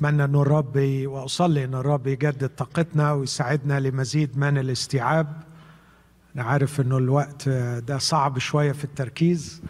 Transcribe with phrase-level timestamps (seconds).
[0.00, 0.76] أتمنى أن الرب
[1.06, 5.42] وأصلي أن الرب يجدد طاقتنا ويساعدنا لمزيد من الاستيعاب.
[6.36, 9.62] أنا عارف أنه الوقت ده صعب شوية في التركيز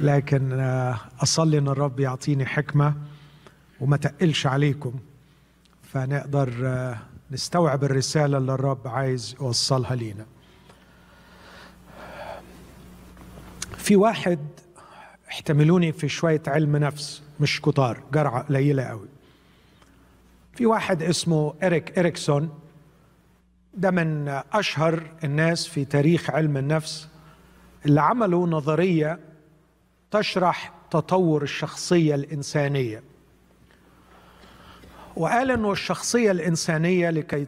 [0.00, 0.52] لكن
[1.22, 2.94] أصلي أن الرب يعطيني حكمة
[3.80, 4.94] وما تقلش عليكم.
[5.82, 6.50] فنقدر
[7.30, 10.26] نستوعب الرسالة اللي الرب عايز يوصلها لينا.
[13.76, 14.38] في واحد
[15.28, 19.08] احتملوني في شوية علم نفس مش كتار جرعة قليلة قوي.
[20.58, 22.58] في واحد اسمه إريك إريكسون
[23.74, 27.08] ده من أشهر الناس في تاريخ علم النفس
[27.86, 29.18] اللي عملوا نظرية
[30.10, 33.02] تشرح تطور الشخصية الإنسانية.
[35.16, 37.46] وقال إنه الشخصية الإنسانية لكي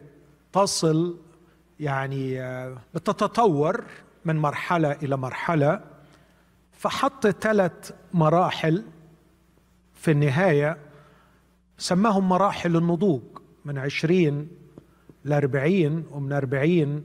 [0.53, 1.17] تصل
[1.79, 2.39] يعني
[2.93, 3.83] بتتطور
[4.25, 5.81] من مرحلة إلى مرحلة
[6.71, 8.83] فحط ثلاث مراحل
[9.95, 10.77] في النهاية
[11.81, 13.21] سماهم مراحل النضوج
[13.65, 14.47] من عشرين
[15.25, 17.03] لأربعين ومن أربعين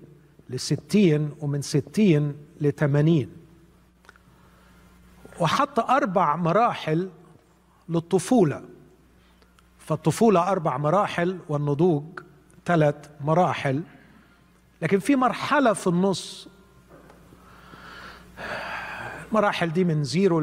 [0.50, 3.30] لستين ومن ستين لثمانين
[5.40, 7.10] وحط أربع مراحل
[7.88, 8.64] للطفولة.
[9.78, 12.04] فالطفولة أربع مراحل والنضوج
[12.64, 13.82] ثلاث مراحل.
[14.82, 16.48] لكن في مرحلة في النص
[19.28, 20.40] المراحل دي من zero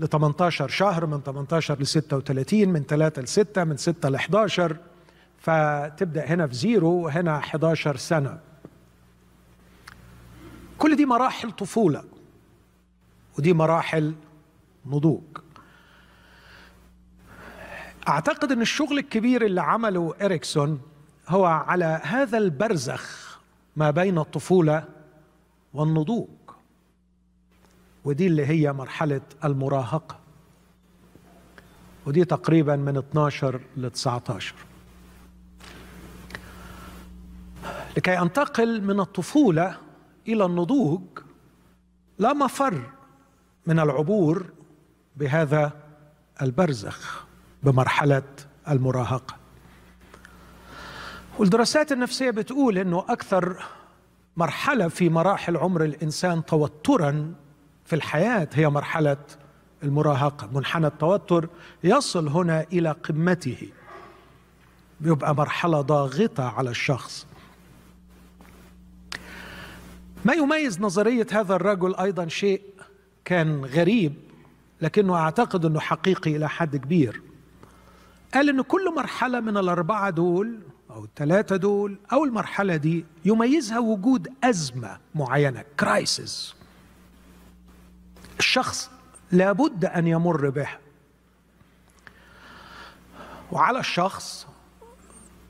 [0.00, 4.76] ل 18 شهر من 18 ل 36 من 3 ل 6 من 6 ل 11
[5.38, 8.38] فتبدأ هنا في zero وهنا 11 سنة.
[10.78, 12.04] كل دي مراحل طفولة
[13.38, 14.14] ودي مراحل
[14.86, 15.22] نضوج.
[18.08, 20.80] أعتقد إن الشغل الكبير اللي عمله إريكسون
[21.28, 23.38] هو على هذا البرزخ
[23.76, 24.84] ما بين الطفولة
[25.74, 26.28] والنضوج.
[28.04, 30.18] ودي اللي هي مرحلة المراهقة.
[32.06, 34.54] ودي تقريبا من 12 ل 19
[37.96, 39.76] لكي أنتقل من الطفولة
[40.28, 41.00] إلى النضوج
[42.18, 42.82] لا مفر
[43.66, 44.46] من العبور
[45.16, 45.72] بهذا
[46.42, 47.24] البرزخ
[47.62, 48.22] بمرحلة
[48.68, 49.36] المراهقة.
[51.38, 53.64] والدراسات النفسية بتقول إنه أكثر
[54.36, 57.34] مرحلة في مراحل عمر الإنسان توترا
[57.84, 59.16] في الحياة هي مرحلة
[59.82, 61.48] المراهقة منحنى التوتر
[61.84, 63.68] يصل هنا إلى قمته.
[65.00, 67.26] بيبقى مرحلة ضاغطة على الشخص.
[70.24, 72.62] ما يميز نظرية هذا الرجل أيضا شيء
[73.24, 74.14] كان غريب
[74.80, 77.22] لكنه أعتقد أنه حقيقي إلى حد كبير.
[78.34, 80.58] قال إن كل مرحلة من الأربعة دول
[80.90, 86.54] أو الثلاثة دول أو المرحلة دي يميزها وجود أزمة معينة كرايسيس
[88.44, 88.90] الشخص
[89.32, 90.78] لابد أن يمر بها
[93.52, 94.46] وعلى الشخص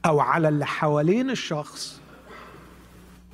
[0.06, 2.00] أو على اللي حوالين الشخص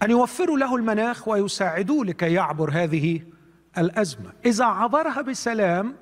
[0.02, 3.22] أن يوفروا له المناخ ويساعدوه لكي يعبر هذه
[3.78, 4.32] الأزمة.
[4.44, 5.94] إذا عبرها بسلام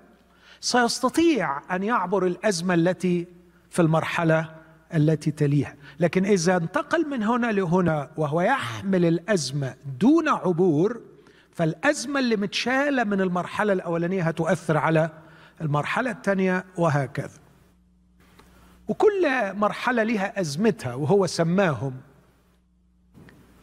[0.61, 3.27] سيستطيع أن يعبر الأزمة التي
[3.71, 4.55] في المرحلة
[4.95, 5.77] التي تليها.
[6.01, 11.08] لكن إذا انتقل من هنا لهنا وهو يحمل الأزمة دون عبور
[11.59, 15.11] فالأزمة اللي متشالة من المرحلة الأولانية هتؤثر على
[15.61, 17.39] المرحلة الثانية وهكذا.
[18.89, 22.01] وكل مرحلة لها أزمتها وهو سماهم.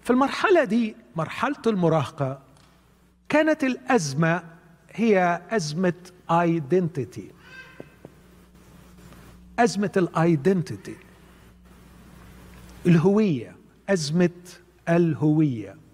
[0.04, 2.40] في المرحلة دي مرحلة المراهقة
[3.30, 4.44] كانت الأزمة
[4.92, 5.94] هي أزمة
[6.32, 7.32] identity
[9.60, 10.96] أزمة ال identity
[12.86, 13.56] الهوية
[13.90, 14.30] أزمة
[14.90, 15.85] الهوية.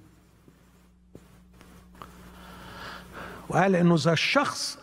[3.52, 4.80] وقال إنه إذا الشخص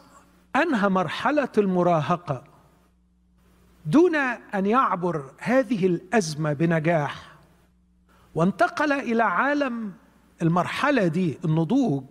[0.57, 2.45] أنهى مرحلة المراهقة
[3.87, 4.17] دون
[4.55, 7.33] أن يعبر هذه الأزمة بنجاح
[8.35, 9.93] وانتقل إلى عالم
[10.43, 12.05] المرحلة دي النضوج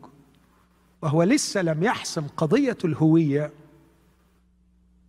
[1.01, 3.51] وهو لسه لم يحسم قضية الهوية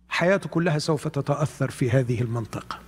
[0.09, 2.79] حياته كلها سوف تتأثر في هذه المنطقة.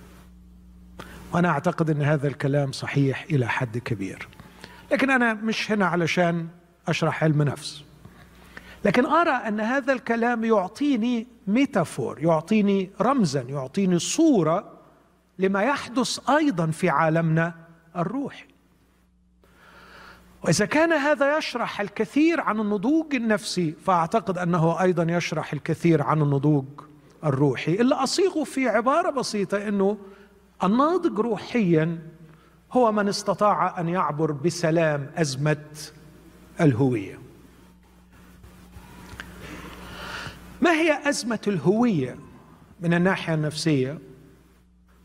[1.32, 4.28] وأنا أعتقد إن هذا الكلام صحيح إلى حد كبير.
[4.92, 6.48] لكن أنا مش هنا علشان
[6.88, 7.84] أشرح علم نفس.
[8.84, 14.72] لكن أرى أن هذا الكلام يعطيني ميتافور يعطيني رمزا يعطيني صورة
[15.38, 17.54] لما يحدث أيضا في عالمنا
[17.96, 18.44] الروحي.
[20.44, 26.64] وإذا كان هذا يشرح الكثير عن النضوج النفسي فأعتقد أنه أيضا يشرح الكثير عن النضوج
[27.24, 27.74] الروحي.
[27.74, 29.98] اللي أصيغه في عبارة بسيطة إنه
[30.64, 31.98] الناضج روحيا
[32.72, 35.64] هو من استطاع أن يعبر بسلام أزمة
[36.60, 37.21] الهوية.
[40.62, 42.18] ما هي أزمة الهوية
[42.80, 43.98] من الناحية النفسية؟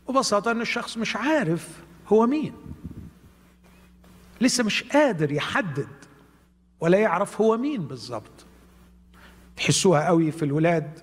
[0.08, 1.68] ببساطة أن الشخص مش عارف
[2.08, 2.52] هو مين.
[4.40, 5.88] لسه مش قادر يحدد
[6.80, 8.46] ولا يعرف هو مين بالظبط
[9.56, 10.98] تحسوها قوي في الولاد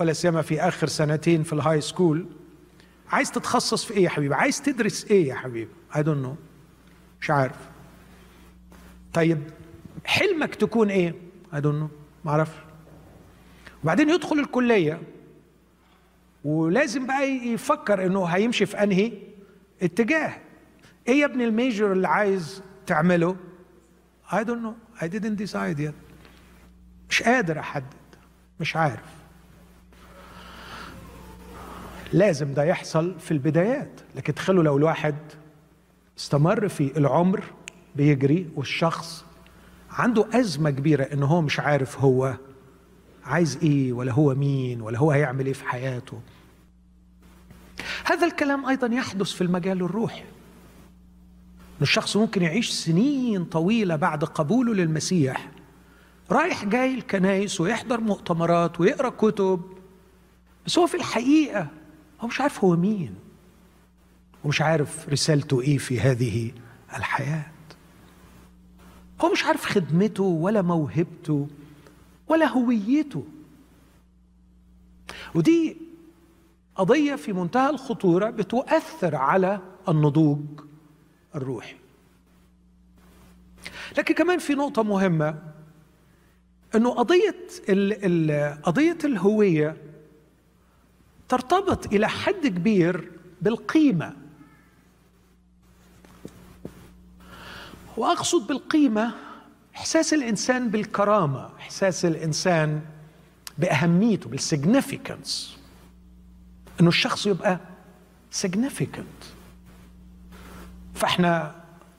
[0.00, 2.26] ولا سيما في آخر سنتين في ال high school
[3.10, 6.36] عايز تتخصص في إيه يا حبيبي؟ عايز تدرس إيه يا حبيبي؟ I don't know.
[7.20, 7.56] مش عارف.
[9.12, 9.42] طيب
[10.04, 11.14] حلمك تكون إيه؟
[11.52, 11.90] I don't know.
[12.24, 12.65] ما أعرفش.
[13.86, 15.00] وبعدين يدخل الكلية.
[16.44, 19.12] ولازم بقى يفكر إنه هيمشي في أنهي
[19.82, 20.32] اتجاه.
[21.08, 23.36] إيه يا ابني الميجر اللي عايز تعمله؟
[24.30, 25.02] I don't know.
[25.02, 25.94] I didn't decide yet.
[27.10, 27.94] مش قادر أحدد.
[28.60, 29.04] مش عارف.
[32.12, 34.00] لازم ده يحصل في البدايات.
[34.16, 35.16] لكن تخيلوا لو الواحد
[36.18, 37.44] استمر في العمر
[37.96, 39.24] بيجري والشخص
[39.90, 42.36] عنده أزمة كبيرة إن هو مش عارف هو
[43.26, 46.20] عايز إيه ولا هو مين ولا هو هيعمل إيه في حياته.
[48.04, 50.20] هذا الكلام أيضا يحدث في المجال الروحي.
[50.20, 55.50] إن الشخص ممكن يعيش سنين طويلة بعد قبوله للمسيح.
[56.30, 59.62] رايح جاي الكنايس ويحضر مؤتمرات ويقرأ كتب.
[60.66, 61.66] بس هو في الحقيقة
[62.20, 63.14] هو مش عارف هو مين.
[64.44, 66.50] ومش عارف رسالته إيه في هذه
[66.96, 67.46] الحياة.
[69.20, 71.48] هو مش عارف خدمته ولا موهبته.
[72.28, 73.24] ولا هويته.
[75.34, 75.76] ودي
[76.74, 80.40] قضية في منتهى الخطورة بتؤثر على النضوج
[81.34, 81.76] الروحي.
[83.98, 85.42] لكن كمان في نقطة مهمة
[86.74, 87.46] إنه قضية
[88.62, 89.76] قضية الهوية
[91.28, 93.12] ترتبط إلى حد كبير
[93.42, 94.16] بالقيمة.
[97.96, 99.14] وأقصد بالقيمة
[99.76, 102.80] إحساس الإنسان بالكرامة إحساس الإنسان
[103.58, 105.58] بأهميته بالسيجنيفيكانس
[106.80, 107.60] إنه الشخص يبقى
[108.30, 109.06] سيجنيفيكانت
[110.94, 111.54] فإحنا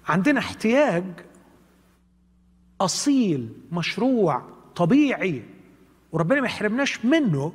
[0.07, 1.03] عندنا احتياج
[2.81, 4.43] أصيل مشروع
[4.75, 5.43] طبيعي
[6.11, 7.53] وربنا ما يحرمناش منه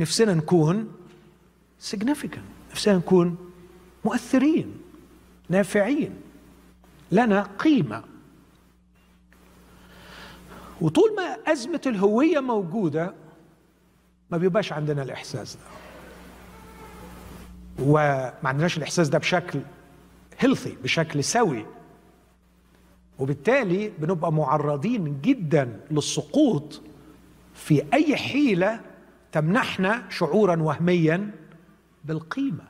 [0.00, 0.92] نفسنا نكون
[1.90, 3.52] significant نفسنا نكون
[4.04, 4.74] مؤثرين
[5.48, 6.14] نافعين
[7.12, 8.04] لنا قيمة.
[10.82, 13.14] وطول ما أزمة الهوية موجودة
[14.30, 15.62] ما بيبقاش عندنا الإحساس ده.
[17.84, 19.60] وما عندناش الإحساس ده بشكل
[20.38, 21.66] هيلثي بشكل سوي.
[23.18, 26.80] وبالتالي بنبقى معرضين جدا للسقوط
[27.54, 28.80] في أي حيلة
[29.32, 31.30] تمنحنا شعورا وهميا
[32.04, 32.64] بالقيمة.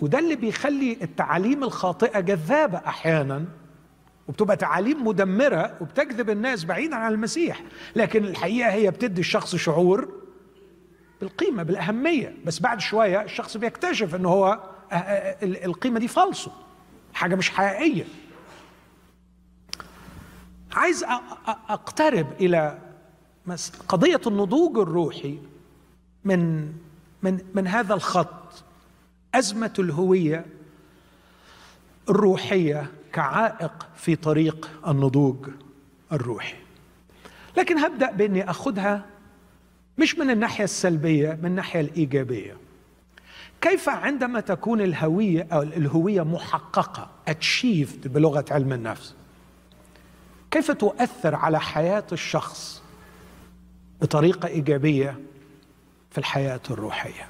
[0.00, 3.44] وده اللي بيخلي التعاليم الخاطئة جذابة أحيانا.
[4.30, 7.62] وبتبقى تعاليم مدمرة وبتجذب الناس بعيدا عن المسيح.
[7.96, 10.08] لكن الحقيقة هي بتدي الشخص شعور
[11.20, 12.34] بالقيمة بالأهمية.
[12.46, 14.60] بس بعد شوية الشخص بيكتشف إن هو
[15.42, 16.50] القيمة دي فالصو
[17.14, 18.04] حاجة مش حقيقية.
[20.72, 21.04] عايز
[21.68, 22.78] أقترب إلى
[23.88, 25.38] قضية النضوج الروحي
[26.24, 26.72] من
[27.22, 28.64] من من هذا الخط
[29.34, 30.46] أزمة الهوية
[32.08, 35.48] الروحية كعائق في طريق النضوج
[36.12, 36.56] الروحي.
[37.56, 39.04] لكن هبدأ بإني أخذها
[39.98, 42.56] مش من الناحية السلبية من الناحية الإيجابية.
[43.60, 49.14] كيف عندما تكون الهوية أو الهوية محققة اتشيفد بلغة علم النفس؟
[50.50, 52.82] كيف تؤثر على حياة الشخص
[54.02, 55.20] بطريقة إيجابية
[56.10, 57.28] في الحياة الروحية؟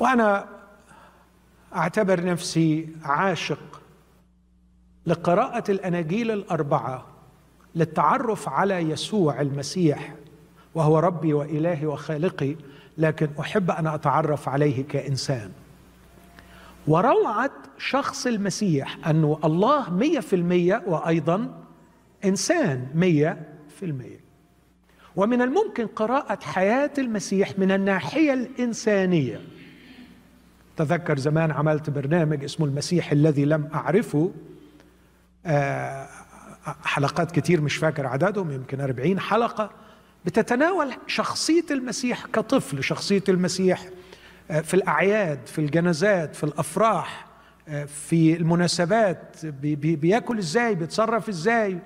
[0.00, 0.48] وأنا
[1.74, 3.82] أعتبر نفسي عاشق
[5.06, 7.06] لقراءة الأناجيل الأربعة
[7.74, 10.14] للتعرف على يسوع المسيح
[10.74, 12.56] وهو ربي وإلهي وخالقي
[12.98, 15.50] لكن أحب أن أتعرف عليه كإنسان.
[16.88, 21.64] وروعة شخص المسيح انه الله مية في المية وأيضا
[22.24, 23.48] إنسان مية
[23.78, 24.20] في المية.
[25.16, 29.40] ومن الممكن قراءة حياة المسيح من الناحية الإنسانية
[30.80, 34.32] تذكر زمان عملت برنامج اسمه المسيح الذي لم أعرفه.
[35.46, 36.08] آه،
[36.84, 39.70] حلقات كتير مش فاكر عددهم يمكن أربعين حلقة
[40.24, 43.88] بتتناول شخصية المسيح كطفل شخصية المسيح
[44.50, 47.26] آه، في الأعياد في الجنازات في الأفراح
[47.68, 49.46] آه، في المناسبات
[49.82, 51.78] بياكل إزاي بيتصرف إزاي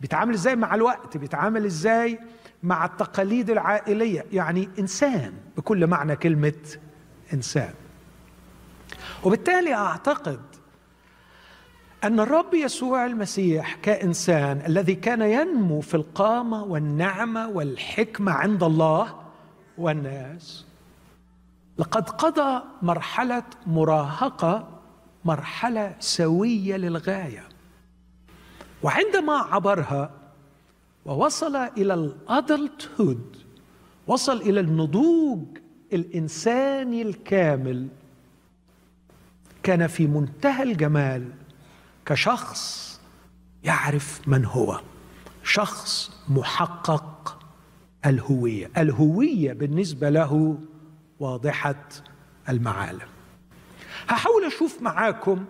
[0.00, 2.18] بيتعامل إزاي مع الوقت بيتعامل إزاي
[2.62, 4.24] مع التقاليد العائلية.
[4.32, 6.52] يعني إنسان بكل معنى كلمة
[7.34, 7.74] إنسان.
[9.24, 10.40] وبالتالي أعتقد
[12.04, 19.14] أن الرب يسوع المسيح كإنسان الذي كان ينمو في القامة والنعمة والحكمة عند الله
[19.78, 20.64] والناس
[21.78, 24.68] لقد قضى مرحلة مراهقة
[25.24, 27.48] مرحلة سوية للغاية
[28.82, 30.10] وعندما عبرها
[31.06, 33.36] ووصل إلى الادلت هود
[34.06, 35.44] وصل إلى النضوج
[35.92, 37.88] الإنساني الكامل
[39.68, 41.32] كان في منتهى الجمال
[42.06, 43.00] كشخص
[43.64, 44.80] يعرف من هو.
[45.44, 47.38] شخص محقق
[48.06, 48.70] الهوية.
[48.76, 50.58] الهوية بالنسبة له
[51.20, 51.88] واضحة
[52.48, 53.08] المعالم.
[54.08, 55.44] هحاول أشوف معاكم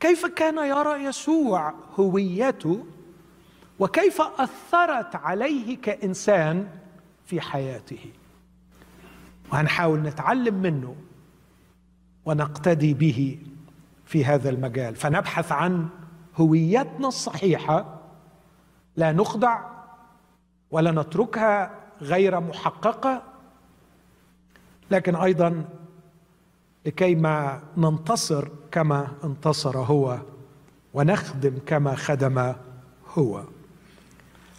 [0.00, 2.86] كيف كان يرى يسوع هويته
[3.78, 6.68] وكيف أثرت عليه كإنسان
[7.26, 8.10] في حياته.
[9.52, 10.96] وهنحاول نتعلم منه
[12.26, 13.38] ونقتدي به
[14.06, 14.96] في هذا المجال.
[14.96, 15.88] فنبحث عن
[16.36, 18.00] هويتنا الصحيحة
[18.96, 19.60] لا نخضع
[20.70, 23.22] ولا نتركها غير محققة
[24.90, 25.64] لكن أيضا
[26.86, 30.18] لكي ما ننتصر كما انتصر هو
[30.94, 32.52] ونخدم كما خدم
[33.18, 33.42] هو.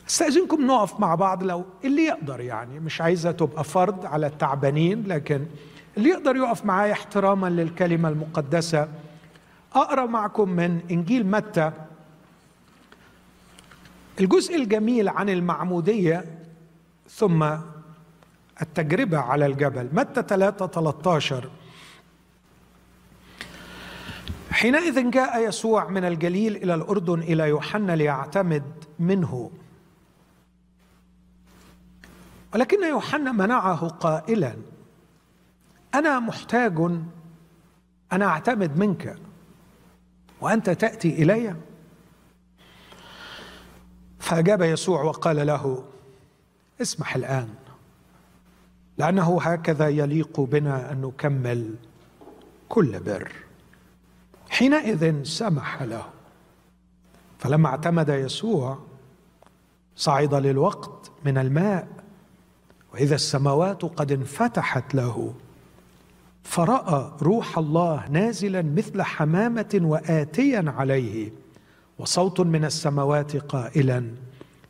[0.09, 5.45] أستأذنكم نقف مع بعض لو اللي يقدر يعني مش عايزة تبقى فرض على التعبانين لكن
[5.97, 8.87] اللي يقدر يقف معايا احتراما للكلمة المقدسة.
[9.73, 11.71] أقرأ معكم من إنجيل متى.
[14.19, 16.25] الجزء الجميل عن المعمودية
[17.09, 17.55] ثم
[18.61, 19.89] التجربة على الجبل.
[19.93, 21.49] متى 3 13
[24.51, 28.63] حينئذ جاء يسوع من الجليل إلى الأردن إلى يوحنا ليعتمد
[28.99, 29.51] منه.
[32.53, 34.55] ولكن يوحنا منعه قائلا.
[35.99, 36.79] أنا محتاج
[38.13, 39.15] ان أعتمد منك.
[40.41, 41.55] وأنت تأتي إلي؟
[44.19, 45.85] فأجاب يسوع وقال له
[46.81, 47.49] اسمح الآن
[48.97, 51.75] لأنه هكذا يليق بنا أن نكمل
[52.69, 53.31] كل بر.
[54.49, 56.05] حينئذ سمح له.
[57.39, 58.79] فلما اعتمد يسوع
[59.95, 61.87] صعد للوقت من الماء
[62.93, 65.33] وإذا السماوات قد انفتحت له.
[66.45, 71.31] فراى روح الله نازلا مثل حمامة وآتيا عليه
[71.99, 74.11] وصوت من السماوات قائلا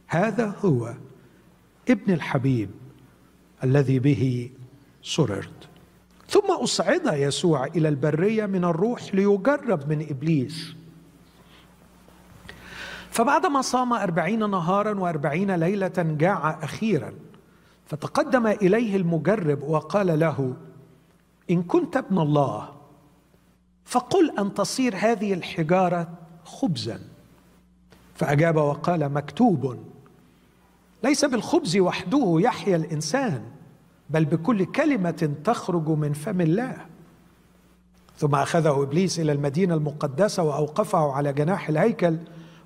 [0.08, 0.94] هذا هو
[1.89, 2.70] ابن الحبيب
[3.63, 4.50] الذي به
[5.03, 5.70] سررت.
[6.29, 10.75] ثم أصعد يسوع إلى البرية من الروح ليجرب من إبليس.
[13.12, 17.13] فبعدما صام أربعين نهارا وأربعين ليلة جاع أخيرا
[17.86, 20.55] فتقدم إليه المجرب وقال له
[21.52, 22.70] إن كنت ابن الله
[23.86, 26.10] فقل أن تصير هذه الحجارة
[26.46, 27.00] خبزا.
[28.16, 29.78] فأجاب وقال مكتوب.
[31.04, 33.44] ليس بالخبز وحده يحيا الإنسان
[34.10, 36.86] بل بكل كلمة تخرج من فم الله.
[38.18, 42.18] ثم أخذه إبليس إلى المدينة المقدسة وأوقفه على جناح الهيكل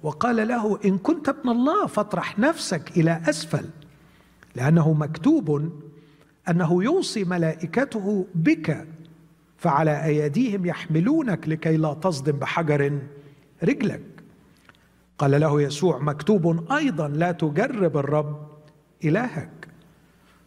[0.03, 3.65] وقال له إن كنت ابن الله فاطرح نفسك إلى أسفل
[4.55, 5.71] لأنه مكتوب
[6.49, 8.87] أنه يوصي ملائكته بك
[9.57, 12.99] فعلى أيديهم يحملونك لكي لا تصدم بحجر
[13.63, 14.01] رجلك.
[15.17, 18.47] قال له يسوع مكتوب أيضا لا تجرب الرب
[19.03, 19.67] إلهك.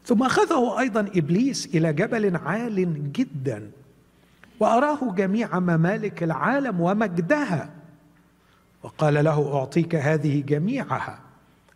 [0.04, 3.70] ثم أخذه أيضا إبليس إلى جبل عال جدا
[4.60, 7.70] وأراه جميع ممالك العالم ومجدها.
[8.82, 11.18] وقال له أعطيك هذه جميعها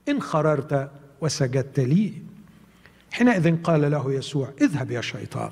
[0.08, 2.12] إن خررت وسجدت لي.
[3.12, 5.50] حينئذ قال له يسوع اذهب يا شيطان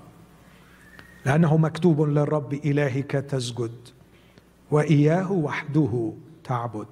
[1.26, 3.88] لأنه مكتوب للرب إلهك تسجد
[4.70, 6.12] وإياه وحده
[6.44, 6.86] تعبد.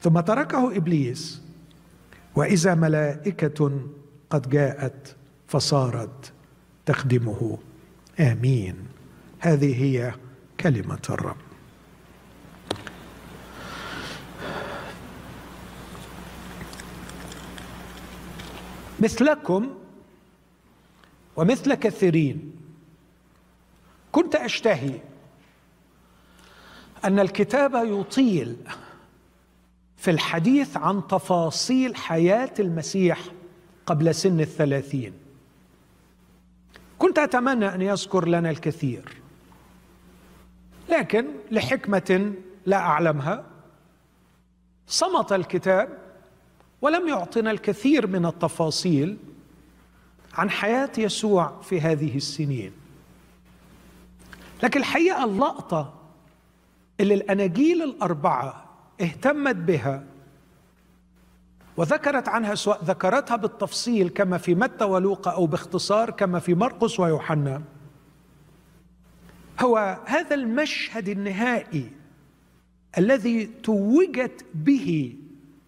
[0.00, 1.42] ثم تركه إبليس
[2.36, 3.80] وإذا ملائكة
[4.30, 5.16] قد جاءت
[5.48, 6.32] فصارت
[6.86, 7.58] تخدمه.
[8.20, 8.76] آمين.
[9.38, 10.14] هذه هي
[10.60, 11.49] كلمة الرب.
[19.00, 19.74] مثلكم
[21.36, 22.52] ومثل كثيرين.
[24.12, 25.00] كنت أشتهي
[27.04, 28.56] أن الكتاب يطيل
[29.96, 33.20] في الحديث عن تفاصيل حياة المسيح
[33.86, 35.12] قبل سن الثلاثين.
[36.98, 39.16] كنت أتمنى أن يذكر لنا الكثير
[40.88, 42.32] لكن لحكمة
[42.66, 43.44] لا أعلمها
[44.86, 45.98] صمت الكتاب
[46.82, 49.16] ولم يعطنا الكثير من التفاصيل
[50.34, 52.72] عن حياة يسوع في هذه السنين.
[54.62, 55.94] لكن الحقيقة اللقطة
[57.00, 58.64] اللي الأناجيل الأربعة
[59.00, 60.04] اهتمت بها
[61.76, 67.62] وذكرت عنها سواء ذكرتها بالتفصيل كما في متى ولوقا أو باختصار كما في مرقس ويوحنا
[69.60, 71.90] هو هذا المشهد النهائي
[72.98, 75.16] الذي توجت به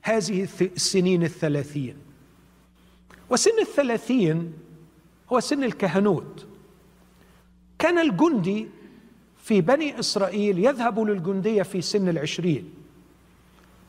[0.02, 1.96] هذه السنين الثلاثين.
[3.30, 4.52] وسن الثلاثين
[5.32, 6.46] هو سن الكهنوت.
[7.78, 8.68] كان الجندي
[9.42, 12.74] في بني إسرائيل يذهب للجندية في سن العشرين.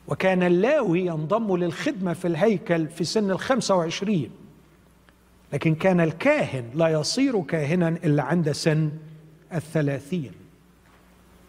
[0.08, 4.30] وكان اللاوي ينضم للخدمة في الهيكل في سن الخمسة وعشرين.
[5.52, 8.90] لكن كان الكاهن لا يصير كاهنا إلا عند سن
[9.52, 10.32] الثلاثين.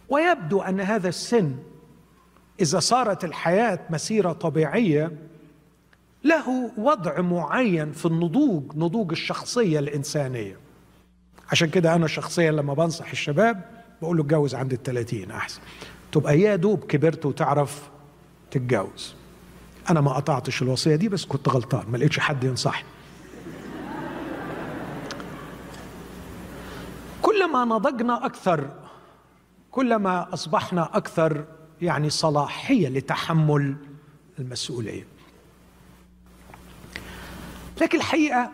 [0.09, 1.55] ويبدو أن هذا السن
[2.61, 5.11] إذا صارت الحياة مسيرة طبيعية
[6.23, 10.57] له وضع معين في النضوج نضوج الشخصية الإنسانية.
[11.51, 13.61] عشان كده أنا شخصيا لما بنصح الشباب
[14.01, 15.61] بقول له اتجوز عند الثلاثين أحسن.
[16.11, 17.89] تبقى يا دوب كبرت وتعرف
[18.51, 19.15] تتجوز.
[19.89, 22.87] أنا ما قطعتش الوصية دي بس كنت غلطان ما لقيتش حد ينصحني.
[27.21, 28.69] كلما نضجنا أكثر
[29.71, 31.45] كلما أصبحنا أكثر
[31.81, 33.75] يعني صلاحية لتحمل
[34.39, 35.07] المسؤولية
[37.81, 38.51] لكن الحقيقة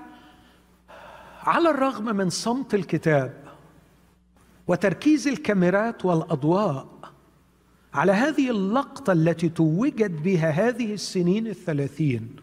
[1.43, 3.43] على الرغم من صمت الكتاب
[4.67, 6.87] وتركيز الكاميرات والأضواء
[7.93, 12.35] على هذه اللقطة التي توجت بها هذه السنين الثلاثين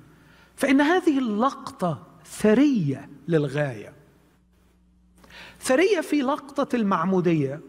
[0.57, 3.93] فإن هذه اللقطة ثرية للغاية.
[5.61, 7.61] ثرية في لقطة المعمودية.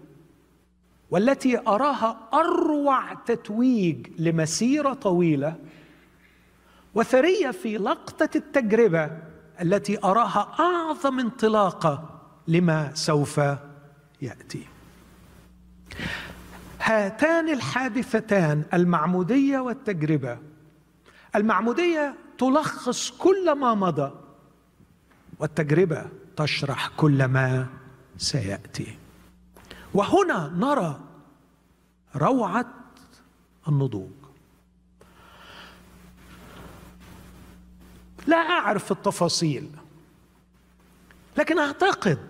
[1.11, 5.55] والتي أراها أروع تتويج لمسيرة طويلة
[6.95, 9.11] وثرية في لقطة التجربة
[9.61, 13.41] التي أراها أعظم انطلاقه لما سوف
[14.21, 14.65] يأتي.
[16.81, 20.37] هاتان الحادثتان المعمودية والتجربة.
[21.35, 24.11] المعمودية تلخص كل ما مضى
[25.39, 26.05] والتجربة
[26.37, 27.67] تشرح كل ما
[28.17, 28.98] سيأتي.
[29.93, 30.99] وهنا نرى
[32.15, 32.65] روعة
[33.67, 34.09] النضوج.
[38.27, 39.69] لا أعرف التفاصيل
[41.37, 42.27] لكن أعتقد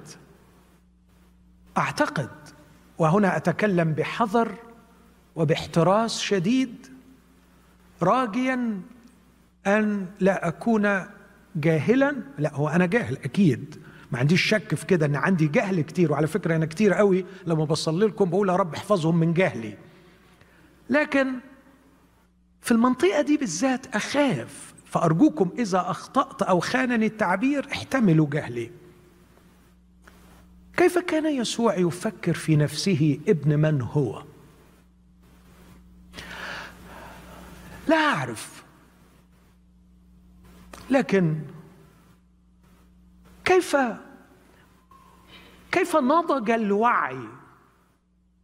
[1.77, 2.29] أعتقد
[2.97, 4.55] وهنا أتكلم بحذر
[5.35, 6.87] وباحتراس شديد
[8.01, 8.81] راجيا
[9.67, 11.05] أن لا أكون
[11.55, 16.11] جاهلا لا هو أنا جاهل أكيد ما عنديش شك في كده إن عندي جهل كتير
[16.11, 19.77] وعلى فكرة أنا كتير قوي لما بصلي لكم بقول يا رب احفظهم من جهلي.
[20.89, 21.33] لكن
[22.61, 28.71] في المنطقة دي بالذات أخاف فأرجوكم إذا أخطأت أو خانني التعبير احتملوا جهلي.
[30.77, 34.23] كيف كان يسوع يفكر في نفسه ابن من هو؟
[37.87, 38.63] لا أعرف.
[40.89, 41.35] لكن
[43.49, 43.77] كيف
[45.71, 47.19] كيف نضج الوعي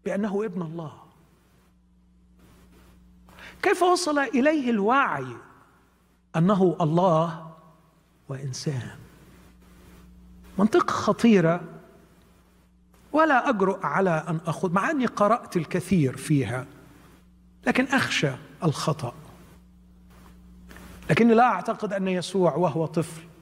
[0.05, 0.93] بأنه ابن الله؟
[3.61, 5.27] كيف وصل إليه الوعي
[6.35, 7.51] أنه الله
[8.29, 8.89] وإنسان؟
[10.59, 11.61] منطقة خطيرة.
[13.11, 16.65] ولا اجرؤ على أن أخذ مع أني قرأت الكثير فيها
[17.67, 18.31] لكن أخشى
[18.63, 19.13] الخطأ.
[21.09, 23.34] لكني لا أعتقد أن يسوع وهو طفل.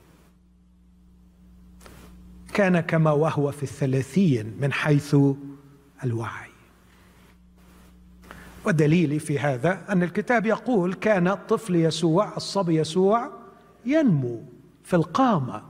[2.54, 5.16] كان كما وهو في الثلاثين من حيث
[6.04, 6.50] الوعي.
[8.66, 13.32] ودليلي في هذا أن الكتاب يقول كان الطفل يسوع الصبي يسوع
[13.86, 14.44] ينمو
[14.84, 15.64] في القامة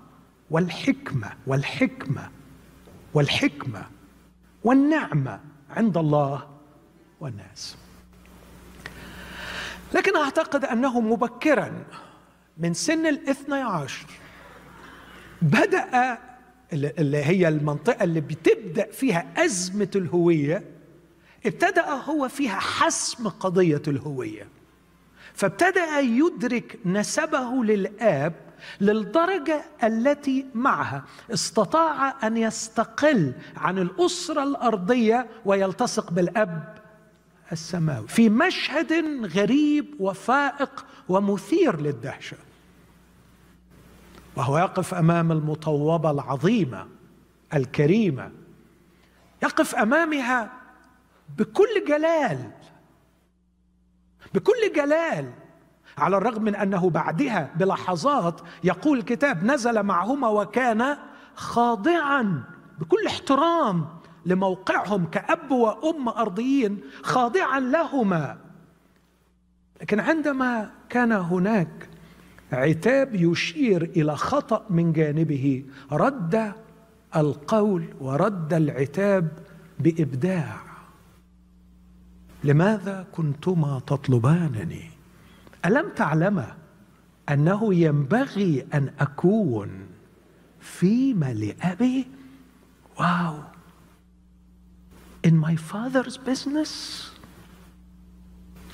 [0.51, 2.29] والحكمة والحكمة
[3.13, 3.83] والحكمة
[4.63, 6.47] والنعمة عند الله
[7.19, 7.77] والناس.
[9.93, 11.83] لكن أعتقد أنه مبكرا
[12.57, 14.05] من سن الاثني عشر
[15.41, 16.17] بدأ
[16.73, 20.63] اللي هي المنطقة اللي بتبدأ فيها أزمة الهوية
[21.45, 24.47] ابتدأ هو فيها حسم قضية الهوية.
[25.33, 28.33] فابتدأ يدرك نسبه للآب
[28.81, 31.03] للدرجة التي معها.
[31.33, 36.77] استطاع أن يستقل عن الأسرة الأرضية ويلتصق بالأب
[37.51, 38.07] السماوي.
[38.07, 38.93] في مشهد
[39.25, 42.37] غريب وفائق ومثير للدهشة.
[44.35, 46.87] وهو يقف أمام المطوبة العظيمة
[47.53, 48.31] الكريمة.
[49.43, 50.51] يقف أمامها
[51.37, 52.51] بكل جلال
[54.33, 55.31] بكل جلال
[55.97, 60.97] على الرغم من أنه بعدها بلحظات يقول الكتاب نزل معهما وكان
[61.35, 62.43] خاضعا
[62.79, 63.87] بكل احترام
[64.25, 68.37] لموقعهم كأب وأم أرضيين خاضعا لهما.
[69.81, 71.89] لكن عندما كان هناك
[72.53, 76.53] عتاب يشير إلى خطأ من جانبه رد
[77.15, 79.27] القول ورد العتاب
[79.79, 80.61] بإبداع.
[82.43, 84.89] لماذا كنتما تطلبانني؟
[85.65, 86.55] ألم تعلما
[87.29, 89.69] أنه ينبغي أن أكون
[90.61, 92.07] فيما لأبي؟
[92.99, 93.39] واو!
[95.27, 97.12] In my father's business?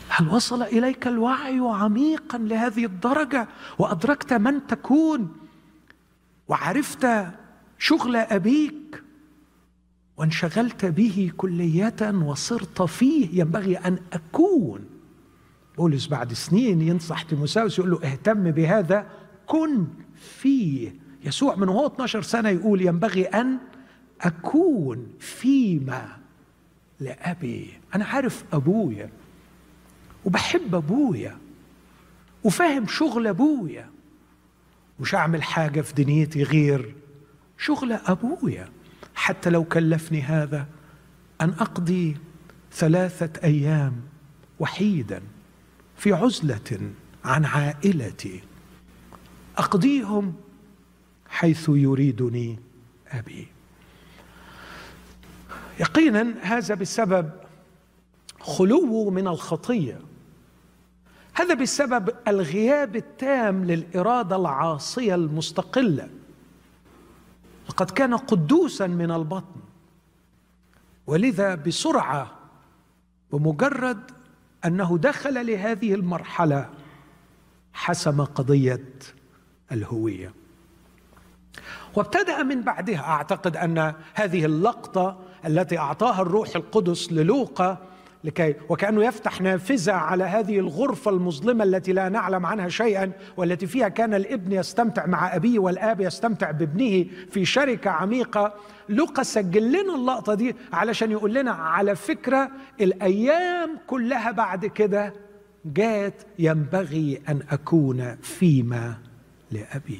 [0.09, 3.47] هل وصل إليك الوعي عميقا لهذه الدرجة؟
[3.79, 5.35] وأدركت من تكون؟
[6.47, 7.07] وعرفت
[7.79, 9.03] شغل أبيك؟
[10.17, 14.85] وانشغلت به كليه وصرت فيه؟ ينبغي أن أكون.
[15.77, 19.07] بولس بعد سنين ينصح تيموساوس يقول له اهتم بهذا
[19.45, 20.95] كن فيه.
[21.23, 23.57] يسوع من وهو 12 سنة يقول ينبغي أن
[24.21, 26.17] أكون فيما
[26.99, 27.73] لأبي.
[27.95, 29.09] أنا عارف أبويا.
[30.25, 31.37] وبحب أبويا
[32.43, 33.89] وفاهم شغل أبويا
[34.99, 36.95] مش اعمل حاجة في دنيتي غير
[37.57, 38.69] شغل أبويا.
[39.15, 40.67] حتى لو كلفني هذا
[41.41, 42.17] أن أقضي
[42.73, 44.01] ثلاثة أيام
[44.59, 45.21] وحيدا
[45.97, 46.91] في عزلة
[47.25, 48.41] عن عائلتي.
[49.57, 50.33] أقضيهم
[51.29, 52.59] حيث يريدني
[53.07, 53.47] أبي.
[55.79, 57.29] يقينا هذا بسبب
[58.39, 59.99] خلوه من الخطية.
[61.33, 66.09] هذا بسبب الغياب التام للإرادة العاصية المستقلة.
[67.69, 69.59] لقد كان قدوسا من البطن.
[71.07, 72.31] ولذا بسرعة
[73.33, 73.99] بمجرد
[74.65, 76.69] أنه دخل لهذه المرحلة
[77.73, 78.85] حسم قضية
[79.71, 80.33] الهوية.
[81.95, 87.77] وابتدأ من بعدها أعتقد أن هذه اللقطة التي أعطاها الروح القدس للوقا
[88.23, 93.87] لكي وكأنه يفتح نافذة على هذه الغرفة المظلمة التي لا نعلم عنها شيئا والتي فيها
[93.87, 98.53] كان الابن يستمتع مع أبيه والآب يستمتع بابنه في شركة عميقة.
[98.89, 102.51] لوقا سجل لنا اللقطة دي علشان يقول لنا على فكرة
[102.81, 105.13] الأيام كلها بعد كده
[105.65, 108.97] جات ينبغي أن أكون فيما
[109.51, 109.99] لأبي.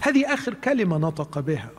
[0.00, 1.70] هذه آخر كلمة نطق بها.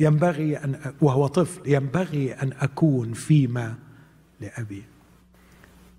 [0.00, 3.74] ينبغي أن وهو طفل ينبغي أن أكون فيما
[4.40, 4.84] لأبي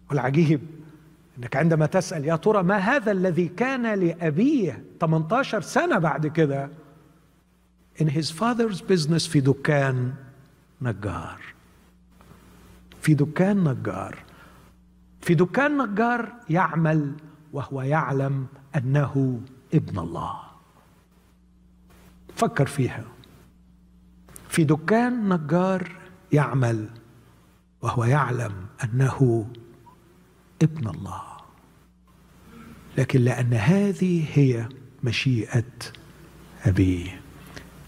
[0.09, 0.61] والعجيب
[1.37, 6.69] إنك عندما تسأل يا ترى ما هذا الذي كان لأبيه 18 سنة بعد كده؟
[8.01, 10.13] In his father's business في دكان
[10.81, 11.41] نجار.
[13.01, 14.17] في دكان نجار.
[15.21, 17.13] في دكان نجار يعمل
[17.53, 19.41] وهو يعلم أنه
[19.73, 20.39] ابن الله.
[22.35, 23.03] فكر فيها.
[24.49, 25.91] في دكان نجار
[26.31, 26.89] يعمل
[27.81, 29.47] وهو يعلم أنه
[30.61, 31.23] ابن الله.
[32.97, 34.69] لكن لأن هذه هي
[35.03, 35.63] مشيئة
[36.65, 37.21] أبيه.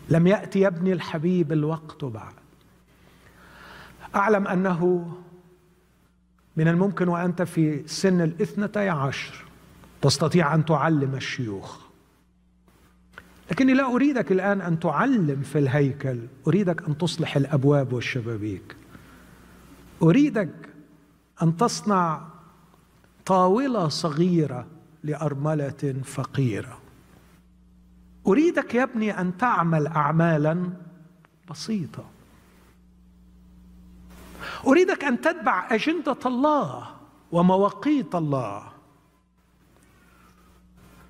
[0.10, 2.34] لم يأتي يا ابني الحبيب الوقت بعد.
[4.16, 5.12] أعلم أنه
[6.58, 9.46] من الممكن وأنت في سن الاثنتي عشر
[10.02, 11.80] تستطيع أن تعلم الشيوخ.
[13.52, 16.20] لكني لا أريدك الآن أن تعلم في الهيكل.
[16.48, 18.76] أريدك أن تصلح الأبواب والشبابيك.
[20.02, 20.70] أريدك
[21.42, 22.22] أن تصنع
[23.26, 24.68] طاولة صغيرة
[25.04, 26.78] لأرملة فقيرة.
[28.28, 30.70] أريدك يا ابني أن تعمل اعمالا
[31.50, 32.06] بسيطة.
[34.68, 36.88] أريدك أن تتبع أجندة الله
[37.32, 38.64] ومواقيت الله.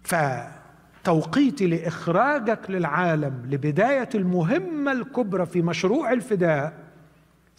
[0.03, 6.80] فتوقيتي لإخراجك للعالم لبداية المهمة الكبرى في مشروع الفداء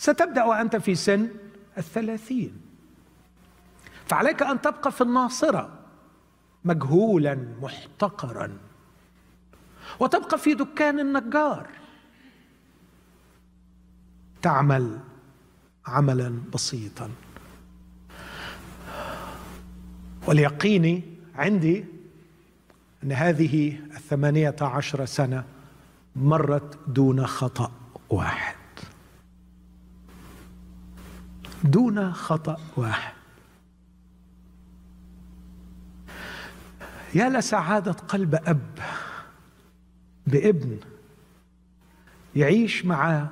[0.03, 1.31] ستبدأ وأنت في سن
[1.79, 2.61] الثلاثين.
[4.07, 5.79] فعليك أن تبقى في الناصرة
[6.65, 8.59] مجهولا محتقرا
[10.01, 11.67] وتبقى في دكان النجار.
[14.43, 14.99] تعمل
[15.87, 17.11] عملا بسيطا.
[20.27, 21.85] واليقين عندي
[23.05, 25.45] أن هذه الثمانية عشر سنة
[26.17, 27.73] مرت دون خطأ
[28.11, 28.62] واحد.
[31.65, 33.13] دون خطأ واحد.
[37.15, 38.79] يا لسعادة قلب أب
[40.27, 40.79] بابن
[42.37, 43.29] يعيش مع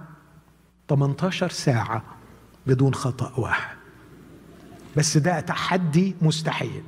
[0.89, 2.03] 18 ساعة
[2.67, 3.77] بدون خطأ واحد.
[4.97, 6.83] بس ده تحدي مستحيل.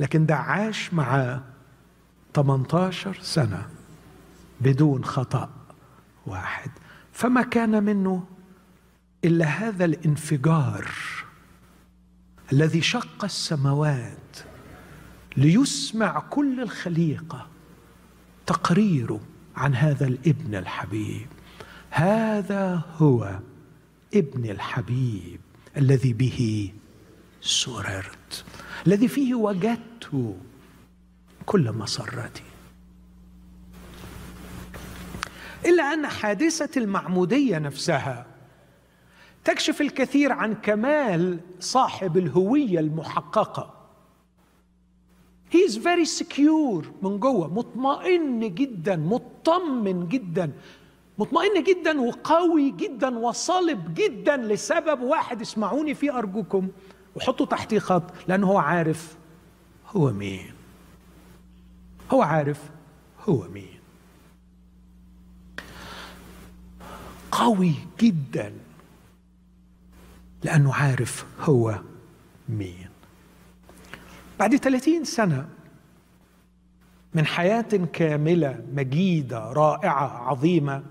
[0.00, 1.40] لكن ده عاش مع
[2.34, 3.68] 18 سنة
[4.60, 5.50] بدون خطأ
[6.26, 6.70] واحد.
[7.12, 8.26] فما كان منه
[9.26, 10.90] إلا هذا الانفجار
[12.52, 14.36] الذي شق السماوات
[15.36, 17.48] ليسمع كل الخليقة
[18.46, 19.20] تقريره
[19.56, 21.26] عن هذا الابن الحبيب.
[21.90, 23.40] هذا هو
[24.14, 25.40] ابن الحبيب
[25.76, 26.72] الذي به
[27.40, 28.44] سررت
[28.86, 30.34] الذي فيه وجدت
[31.46, 32.42] كل مسرتي
[35.64, 38.25] إلا أن حادثة المعمودية نفسها
[39.46, 43.74] تكشف الكثير عن كمال صاحب الهوية المحققة.
[45.52, 50.52] He is very secure من جوه مطمئن جدا مطمن جدا.
[51.18, 56.68] مطمئن جدا وقوي جدا وصلب جدا لسبب واحد اسمعوني فيه أرجوكم.
[57.16, 59.16] وحطوا تحتيه خط لأنه هو عارف
[59.96, 60.52] هو مين.
[62.10, 62.70] هو عارف
[63.28, 63.78] هو مين.
[67.32, 68.52] قوي جدا.
[70.44, 71.80] لأنه عارف هو
[72.48, 72.88] مين.
[74.38, 75.48] بعد 30 سنة
[77.14, 80.82] من حياة كاملة مجيدة رائعة عظيمة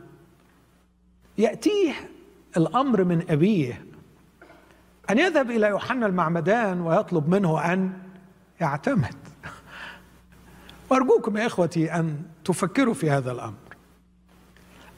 [1.38, 1.94] يأتيه
[2.58, 3.86] الأمر من أبيه
[5.10, 7.94] أن يذهب إلى يوحنا المعمدان ويطلب منه أن
[8.62, 9.16] يعتمد.
[10.90, 13.54] وأرجوكم يا إخوتي أن تفكروا في هذا الأمر.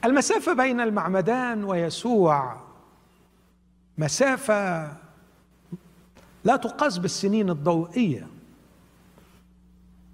[0.04, 2.67] المسافة بين المعمدان ويسوع
[3.98, 4.92] مسافة
[6.44, 8.26] لا تقاس بالسنين الضوئية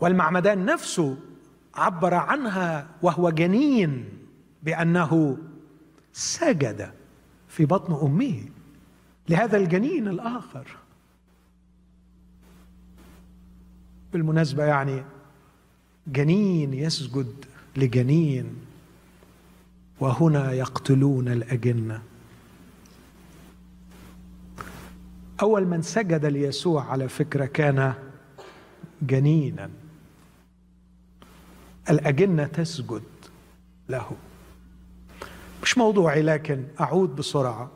[0.01, 1.17] والمعمدان نفسه
[1.75, 4.09] عبر عنها وهو جنين
[4.63, 5.39] بأنه
[6.13, 6.93] سجد
[7.49, 8.43] في بطن أمه
[9.29, 10.67] لهذا الجنين الآخر.
[14.13, 15.05] بالمناسبة يعني
[16.07, 17.45] جنين يسجد
[17.77, 18.57] لجنين
[20.01, 22.03] وهنا يقتلون الأجنة.
[25.43, 27.95] أول من سجد ليسوع على فكرة كان
[29.03, 29.71] جنينا.
[31.91, 33.03] الأجنة تسجد
[33.89, 34.11] له.
[35.63, 37.71] مش موضوعي لكن أعود بسرعة.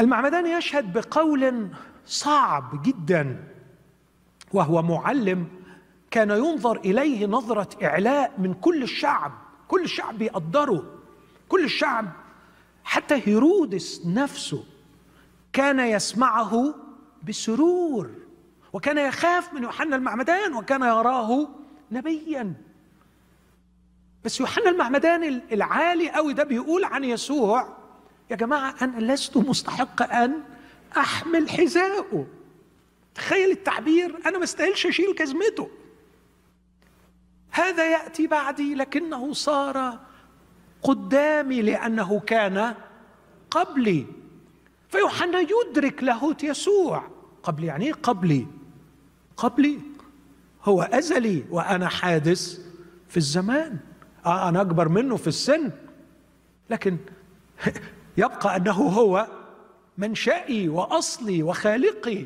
[0.00, 1.68] المعمدان يشهد بقول
[2.06, 3.44] صعب جدا
[4.52, 5.48] وهو معلم
[6.10, 9.32] كان ينظر إليه نظرة إعلاء من كل الشعب.
[9.68, 10.84] كل الشعب يقدره
[11.48, 12.12] كل الشعب
[12.84, 14.64] حتى هيرودس نفسه
[15.52, 16.74] كان يسمعه
[17.28, 18.10] بسرور
[18.72, 21.48] وكان يخاف من يوحنا المعمدان وكان يراه
[21.90, 22.54] نبيا.
[24.24, 27.76] بس يوحنا المعمدان العالي قوي ده بيقول عن يسوع
[28.30, 30.42] يا جماعة أنا لست مستحق أن
[30.96, 32.26] أحمل حذاءه
[33.14, 35.70] تخيل التعبير أنا ما استاهلش أشيل كزمته.
[37.50, 39.98] هذا يأتي بعدي لكنه صار
[40.82, 42.74] قدامي لأنه كان
[43.50, 44.06] قبلي.
[44.90, 47.04] فيوحنا يدرك لاهوت يسوع.
[47.42, 48.46] قبلي يعني إيه قبلي.
[49.36, 49.78] قبلي.
[50.64, 52.60] هو أزلي وأنا حادث
[53.08, 53.78] في الزمان.
[54.26, 55.70] آه أنا أكبر منه في السن.
[56.70, 56.96] لكن
[58.16, 59.26] يبقى أنه هو
[59.98, 62.24] منشئي وأصلي وخالقي.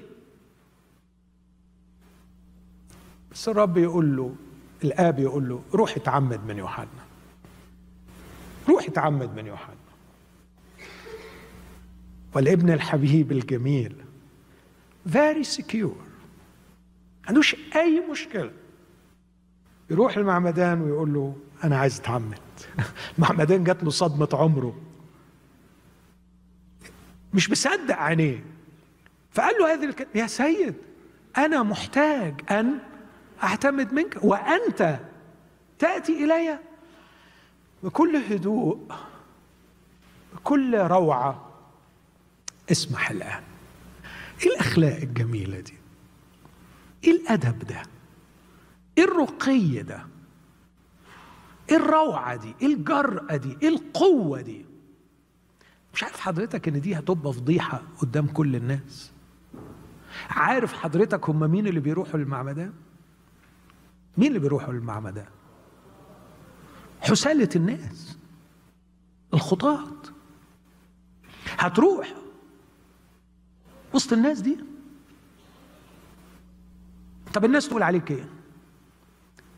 [3.33, 4.35] بس الرب يقول له
[4.85, 7.05] الآب يقول له روح اتعمد من يوحنا.
[8.69, 9.74] روح اتعمد من يوحنا.
[12.35, 13.97] والابن الحبيب الجميل.
[15.09, 16.05] Very secure.
[17.29, 18.51] عندوش أي مشكلة.
[19.91, 22.39] يروح المعمدان ويقول له أنا عايز أتعمد.
[23.19, 24.81] المعمدان جات له صدمة عمره.
[27.35, 28.45] مش مصدق عينيه.
[29.33, 30.75] فقال له هذه الكلمة يا سيد
[31.37, 32.79] أنا محتاج أن
[33.43, 34.99] أعتمد منك وأنت
[35.79, 36.59] تأتي إلي.
[37.83, 38.89] بكل هدوء
[40.35, 41.44] بكل روعة
[42.71, 43.43] اسمح الآن.
[44.43, 45.75] إيه الأخلاق الجميلة دي؟
[47.05, 47.83] إيه الأدب ده؟
[48.99, 50.07] إيه الرقي ده؟
[51.71, 54.65] إيه الروعة دي؟ إيه الجرأة دي؟ إيه القوة دي؟
[55.95, 59.13] مش عارف حضرتك إن دي هتبقى فضيحة قدام كل الناس؟
[60.31, 62.73] عارف حضرتك هم مين اللي بيروحوا للمعمدان
[64.19, 65.27] مين اللي بيروحوا للمعمدان
[67.01, 68.19] حسالة الناس
[69.35, 69.85] الخطاة.
[71.59, 72.15] هتروح
[73.95, 74.57] وسط الناس دي.
[77.35, 78.29] طب الناس تقول عليك إيه؟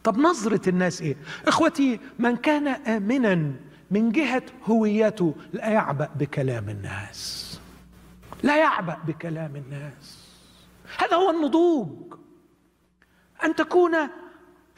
[0.05, 3.53] طب نظرة الناس إيه؟ إخوتي من كان امنا
[3.91, 7.61] من جهة هويته لا يعبأ بكلام الناس.
[8.43, 10.27] لا يعبأ بكلام الناس.
[10.99, 12.15] هذا هو النضوج.
[13.45, 13.93] أن تكون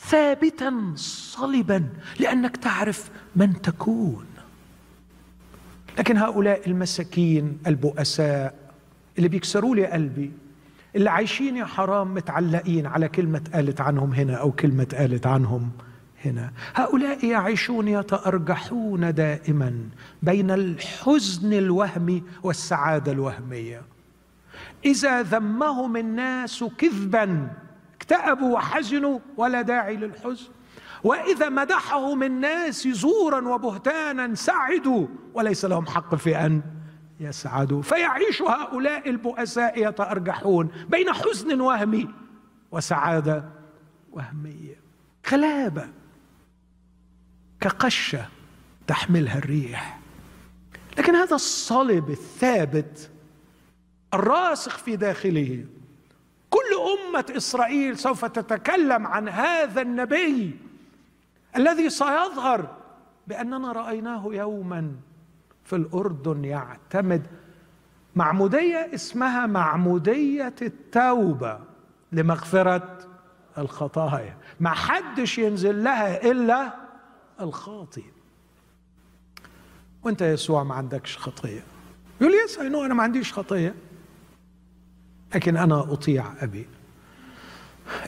[0.00, 1.88] ثابتا صلبا
[2.20, 4.26] لأنك تعرف من تكون.
[5.98, 8.57] لكن هؤلاء المساكين البؤساء
[9.18, 10.32] اللي بيكسروا لي قلبي.
[10.96, 15.70] اللي عايشين يا حرام متعلقين على كلمة قالت عنهم هنا أو كلمة قالت عنهم
[16.24, 16.52] هنا.
[16.74, 19.78] هؤلاء يعيشون يتأرجحون دائما
[20.22, 23.82] بين الحزن الوهمي والسعادة الوهمية.
[24.84, 27.48] إذا ذمهم الناس كذبا
[27.96, 30.48] اكتئبوا وحزنوا ولا داعي للحزن.
[31.04, 36.62] وإذا مدحهم الناس زورا وبهتانا سعدوا وليس لهم حق في أن
[37.20, 42.08] يسعدوا فيعيش هؤلاء البؤساء يتأرجحون بين حزن وهمي
[42.70, 43.44] وسعادة
[44.12, 44.80] وهميه
[45.32, 45.88] غلابة
[47.60, 48.28] كقشة
[48.86, 49.98] تحملها الريح.
[50.98, 53.10] لكن هذا الصلب الثابت
[54.14, 55.64] الراسخ في داخله.
[56.50, 56.58] كل
[57.08, 60.56] أمة إسرائيل سوف تتكلم عن هذا النبي
[61.56, 62.76] الذي سيظهر
[63.26, 64.92] بأننا رأيناه يوما.
[65.68, 67.26] في الأردن يعتمد
[68.16, 71.58] معمودية اسمها معمودية التوبة
[72.12, 72.98] لمغفرة
[73.58, 74.36] الخطايا.
[74.60, 76.74] ما حدش ينزل لها إلا
[77.40, 78.04] الخاطئ.
[80.02, 81.62] وأنت يسوع ما عندكش خطية.
[82.20, 83.74] يقول يس اي أنا ما عنديش خطية.
[85.34, 86.66] لكن أنا أطيع أبي.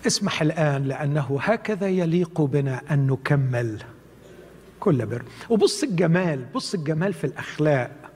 [0.06, 3.82] اسمح الآن لأنه هكذا يليق بنا أن نكمل.
[4.80, 5.22] كل بر.
[5.50, 8.10] وبص الجمال بص الجمال في الأخلاق.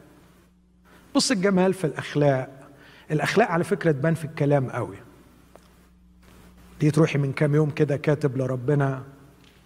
[1.15, 2.71] بص الجمال في الأخلاق.
[3.11, 4.97] الأخلاق على فكرة تبان في الكلام قوي.
[6.81, 9.03] دي تروحي من كام يوم كده كاتب لربنا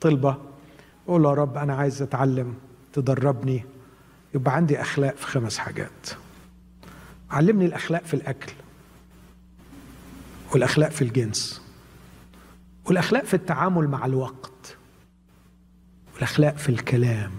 [0.00, 0.36] طلبة
[1.06, 2.54] قول يا رب أنا عايز أتعلم
[2.92, 3.64] تدربني.
[4.34, 6.08] يبقى عندي أخلاق في خمس حاجات.
[7.30, 8.52] علمني الأخلاق في الأكل.
[10.52, 11.62] والأخلاق في الجنس.
[12.84, 14.52] والأخلاق في التعامل مع الوقت.
[16.18, 17.30] والأخلاق في الكلام.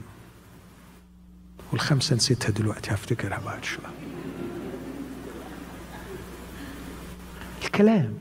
[1.71, 3.85] والخمسة نسيتها دلوقتي هفتكرها بعد شوية
[7.65, 8.13] الكلام.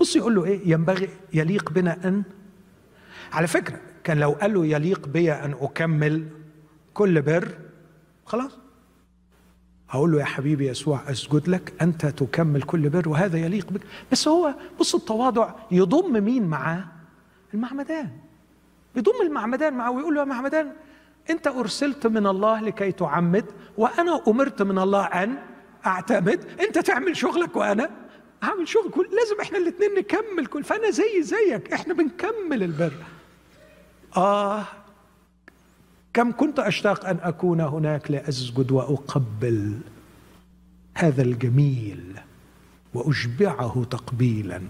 [0.00, 2.22] بص يقول له إيه؟ ينبغي يليق بنا أن
[3.32, 6.28] على فكرة كان لو قال له يليق بي أن أكمل
[6.94, 7.58] كل بر
[8.26, 8.58] خلاص.
[9.90, 13.80] هقول له يا حبيبي يسوع اسجد لك أنت تكمل كل بر وهذا يليق بك.
[14.12, 16.84] بس هو بص التواضع يضم مين معاه؟
[17.54, 18.10] المعمدان.
[18.96, 20.72] يضم المعمدان معاه ويقول له يا معمدان
[21.30, 23.44] أنت أرسلت من الله لكي تعمد
[23.78, 25.38] وأنا أمرت من الله أن
[25.86, 27.90] أعتمد أنت تعمل شغلك وأنا
[28.42, 32.92] اعمل شغل كل لازم إحنا الاثنين نكمل كل فأنا زي زيك إحنا بنكمل البر.
[34.16, 34.64] آه
[36.14, 39.78] كم كنت أشتاق أن أكون هناك لأسجد وأقبل
[40.94, 42.20] هذا الجميل
[42.94, 44.62] وأشبعه تقبيلا.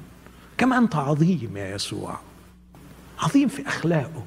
[0.59, 2.19] كم أنت عظيم يا يسوع.
[3.23, 4.25] عظيم في أخلاقه.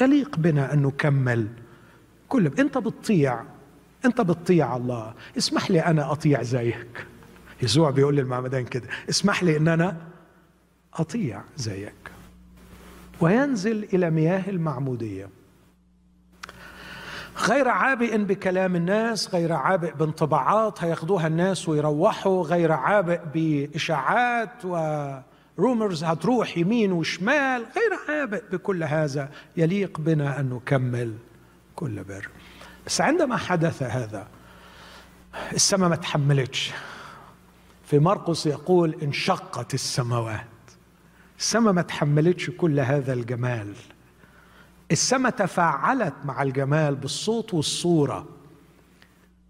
[0.00, 1.48] يليق بنا أن نكمل.
[2.28, 3.40] كل أنت بتطيع.
[4.04, 5.14] أنت بتطيع الله.
[5.38, 7.06] اسمح لي أنا أطيع زيك.
[7.62, 8.88] يسوع بيقول للمعمدان كده.
[9.10, 9.96] اسمح لي أن أنا
[10.94, 12.10] أطيع زيك.
[13.20, 15.28] وينزل إلى مياه المعمودية.
[17.38, 24.64] غير عابئ بكلام الناس غير عابئ بانطباعات هياخدوها الناس ويروحوا غير عابئ بإشاعات
[25.58, 29.30] ورومرز هتروح يمين وشمال غير عابئ بكل هذا.
[29.56, 31.14] يليق بنا أن نكمل
[31.76, 32.28] كل بر.
[32.86, 34.28] بس عندما حدث هذا
[35.52, 36.70] السماء ما تحملتش.
[37.86, 40.46] في مرقس يقول انشقت السماوات.
[41.38, 43.74] السماء ما تحملتش كل هذا الجمال.
[44.90, 48.28] السماء تفاعلت مع الجمال بالصوت والصورة.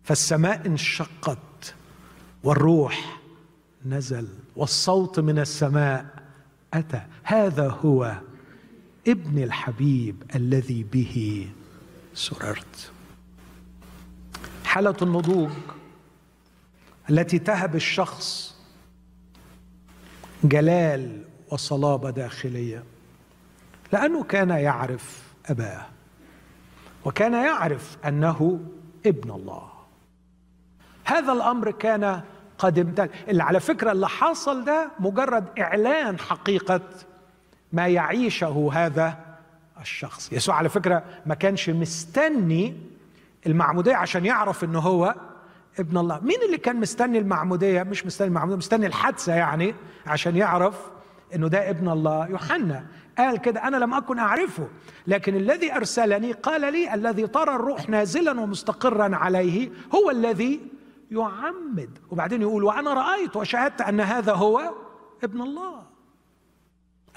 [0.05, 1.75] فالسماء انشقت
[2.45, 3.21] والروح
[3.87, 4.29] نزل.
[4.57, 6.07] والصوت من السماء
[6.75, 7.03] أتى.
[7.23, 8.17] هذا هو
[9.09, 11.49] ابن الحبيب الذي به
[12.15, 12.91] سررت.
[14.65, 15.51] حالة النضوج
[17.11, 18.57] التي تهب الشخص
[20.45, 22.85] جلال وصلابة داخلية.
[23.93, 25.87] لأنه كان يعرف أباه
[27.05, 28.61] وكان يعرف أنه
[29.07, 29.69] ابن الله.
[31.05, 32.23] هذا الأمر كان
[32.63, 36.81] قد امتد اللي على فكرة اللي حصل ده مجرد إعلان حقيقة
[37.73, 39.19] ما يعيشه هذا
[39.81, 40.33] الشخص.
[40.33, 42.77] يسوع على فكرة ما كانش مستني
[43.47, 45.15] المعمودية عشان يعرف إنه هو
[45.79, 46.21] ابن الله.
[46.21, 49.75] مين اللي كان مستني المعمودية؟ مش مستني المعمودية مستني الحادثة يعني
[50.07, 50.75] عشان يعرف
[51.35, 52.29] إنه ده ابن الله.
[52.29, 52.85] يوحنا
[53.19, 54.69] قال كده أنا لم أكن أعرفه
[55.07, 60.61] لكن الذي أرسلني قال لي الذي ترى الروح نازلا ومستقرا عليه هو الذي
[61.13, 61.99] يعمد.
[62.11, 64.75] وبعدين يقول وأنا رأيت وشاهدت أن هذا هو
[65.25, 65.83] ابن الله.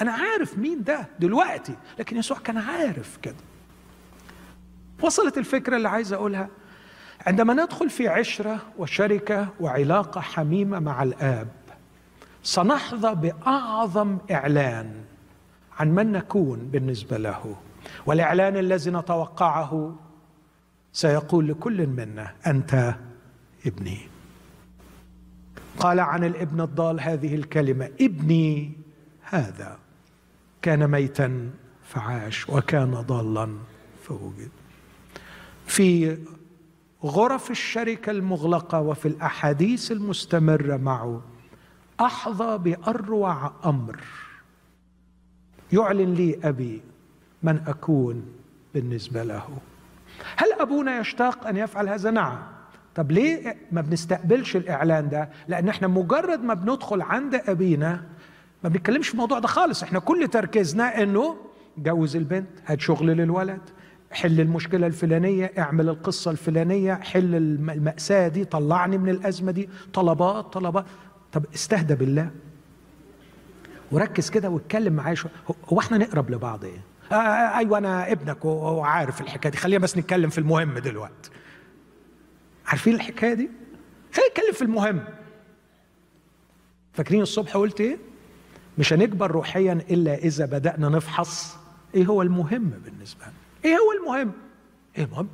[0.02, 3.36] أنا عارف مين ده دلوقتي لكن يسوع كان عارف كده.
[5.04, 6.50] وصلت الفكرة اللي عايز أقولها.
[7.28, 11.48] عندما ندخل في عشرة وشركة وعلاقة حميمة مع الآب
[12.44, 14.94] سنحظى بأعظم إعلان
[15.80, 17.56] عن من نكون بالنسبة له.
[18.06, 19.96] والإعلان الذي نتوقعه
[20.94, 22.96] سيقول لكل منا أنت
[23.66, 23.98] ابني.
[25.80, 28.72] قال عن الابن الضال هذه الكلمة ابني
[29.22, 29.80] هذا
[30.62, 31.50] كان ميتا
[31.84, 33.58] فعاش وكان ضالا
[34.04, 34.50] فوجد.
[35.66, 36.18] في
[37.04, 41.22] غرف الشركة المغلقة وفي الأحاديث المستمرة معه
[42.00, 44.00] أحظى بأروع أمر.
[45.74, 46.82] يعلن لي أبي
[47.44, 48.26] من أكون
[48.74, 49.58] بالنسبة له.
[50.36, 52.55] هل أبونا يشتاق أن يفعل هذا؟ نعم.
[52.96, 58.04] طب ليه ما بنستقبلش الإعلان ده؟ لأن إحنا مجرد ما بندخل عند أبينا
[58.64, 59.84] ما بنتكلمش في الموضوع ده خالص.
[59.84, 61.36] إحنا كل تركيزنا إنه
[61.78, 63.62] جوز البنت هات شغل للولد
[64.12, 70.86] حل المشكلة الفلانية اعمل القصة الفلانية حل المأساة دي طلعني من الأزمة دي طلبات طلبات.
[71.32, 72.30] طب استهدى بالله.
[73.92, 75.32] وركز كده واتكلم معايا شوية
[75.74, 76.82] هو إحنا نقرب لبعض إيه؟
[77.12, 79.58] آه, آه أيوه أنا ابنك وعارف الحكاية دي.
[79.58, 81.30] خلينا بس نتكلم في المهم دلوقتي.
[82.68, 83.50] عارفين الحكاية دي؟
[84.14, 85.04] خلينا نتكلم في المهم.
[86.94, 87.98] فاكرين الصبح قلت إيه؟
[88.78, 91.58] مش هنكبر روحيا إلا إذا بدأنا نفحص.
[91.96, 93.34] إيه هو المهم بالنسبة لنا؟
[93.66, 94.32] إيه هو المهم؟
[94.98, 95.30] إيه المهم؟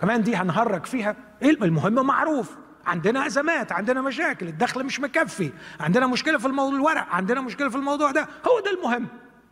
[0.00, 1.16] كمان دي هنهرج فيها.
[1.42, 2.56] إيه المهم؟ معروف.
[2.86, 4.48] عندنا أزمات عندنا مشاكل.
[4.48, 5.50] الدخل مش مكفي.
[5.80, 7.06] عندنا مشكلة في الموضوع الورق.
[7.10, 8.28] عندنا مشكلة في الموضوع ده.
[8.48, 9.06] هو ده المهم.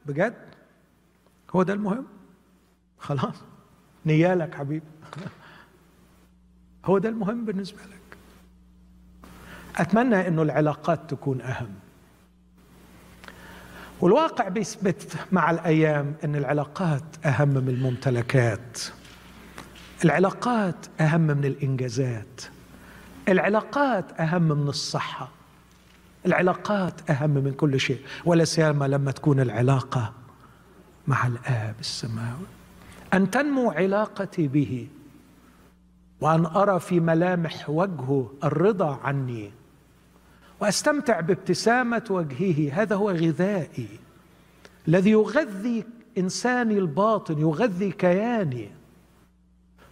[0.07, 0.35] بجد؟
[1.51, 2.07] هو ده المهم؟
[2.99, 3.35] خلاص.
[4.07, 4.87] نيالك حبيبي.
[6.89, 8.18] هو ده المهم بالنسبة لك.
[9.76, 11.68] أتمنى إنه العلاقات تكون أهم.
[14.01, 18.78] والواقع بيثبت مع الأيام إن العلاقات أهم من الممتلكات.
[20.05, 22.41] العلاقات أهم من الإنجازات.
[23.28, 25.28] العلاقات أهم من الصحة.
[26.26, 28.01] العلاقات أهم من كل شيء.
[28.24, 30.12] ولا سيما لما تكون العلاقة
[31.07, 32.47] مع الآب السماوي.
[33.14, 34.89] أن تنمو علاقتي به
[36.21, 39.51] وأن أرى في ملامح وجهه الرضا عني.
[40.61, 42.83] وأستمتع بابتسامة وجهه.
[42.83, 43.89] هذا هو غذائي
[44.89, 45.85] الذي يغذي
[46.19, 48.71] إنساني الباطن يغذي كياني.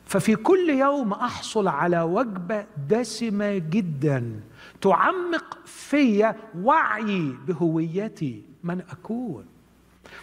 [0.04, 4.40] ففي كل يوم أحصل على وجبة دسمة جدا
[4.80, 8.42] تعمق في وعي بهويتي.
[8.64, 9.44] من أكون؟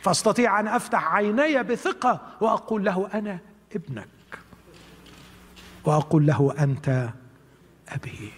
[0.01, 3.39] فأستطيع أن أفتح عيني بثقة وأقول له أنا
[3.75, 4.07] ابنك.
[5.85, 7.09] وأقول له أنت
[7.89, 8.31] أبي.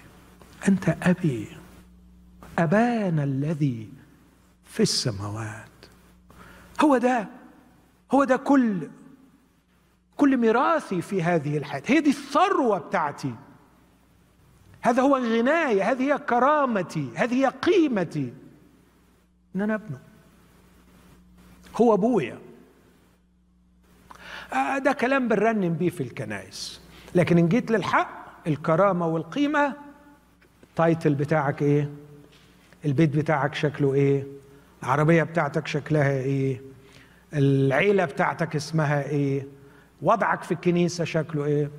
[0.67, 1.47] أنت أبي.
[2.59, 3.89] أبانا الذي
[4.63, 5.69] في السماوات.
[6.83, 7.27] هو ده.
[8.11, 8.89] هو ده كل
[10.17, 11.83] كل ميراثي في هذه الحياة.
[11.85, 13.35] هي دي الثروة بتاعتي.
[14.81, 17.11] هذا هو غناي هذه هي كرامتي.
[17.15, 18.33] هذه هي قيمتي.
[19.55, 19.99] إن أنا أبنه.
[21.75, 22.39] هو أبويا.
[24.53, 26.84] آه ده كلام بنرنم بيه في الكنائس.
[27.15, 29.73] لكن إن جيت للحق الكرامة والقيمة
[30.63, 31.89] التايتل بتاعك إيه؟
[32.85, 34.23] البيت بتاعك شكله إيه؟
[34.83, 36.61] العربية بتاعتك شكلها إيه؟
[37.33, 39.47] العيلة بتاعتك اسمها إيه؟
[40.01, 41.69] وضعك في الكنيسة شكله إيه؟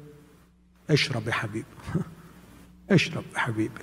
[0.90, 1.66] اشرب يا حبيبي.
[2.90, 3.82] اشرب يا حبيبي.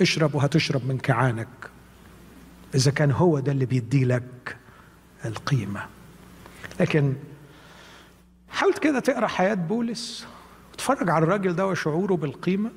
[0.00, 1.48] اشرب وهتشرب من كعانك.
[2.74, 4.56] إذا كان هو ده اللي بيدي لك
[5.24, 5.86] القيمة.
[6.80, 7.14] لكن
[8.58, 10.26] حاولت كده تقرأ حياة بولس
[10.72, 12.70] وتتفرج على الراجل ده وشعوره بالقيمة.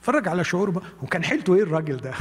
[0.00, 2.14] اتفرج على شعوره وكان حيلته إيه الراجل ده؟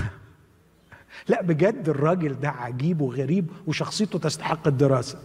[1.30, 5.20] لا بجد الراجل ده عجيب وغريب وشخصيته تستحق الدراسة.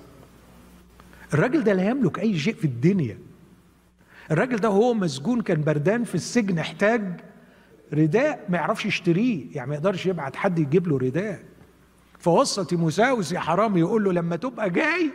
[1.34, 3.18] الراجل ده لا يملك أي شيء في الدنيا.
[4.30, 7.20] الراجل ده وهو مسجون كان بردان في السجن احتاج
[7.92, 11.42] رداء ما يعرفش يشتريه يعني ما يقدرش يبعت حد يجيب له رداء.
[12.18, 15.10] فوصى تيموثاوس يا حرام يقول له لما تبقى جاي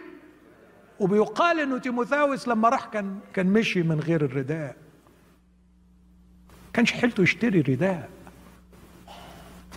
[0.99, 4.75] وبيقال إنه تيموثاوس لما راح كان كان مشي من غير الرداء.
[6.73, 8.09] كانش حيلته يشتري رداء.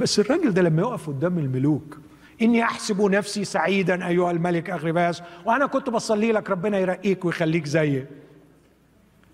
[0.01, 1.99] بس الراجل ده لما يقف قدام الملوك
[2.43, 8.07] إني أحسب نفسي سعيدا أيها الملك أغرباس وأنا كنت بصلي لك ربنا يرقيك ويخليك زيي.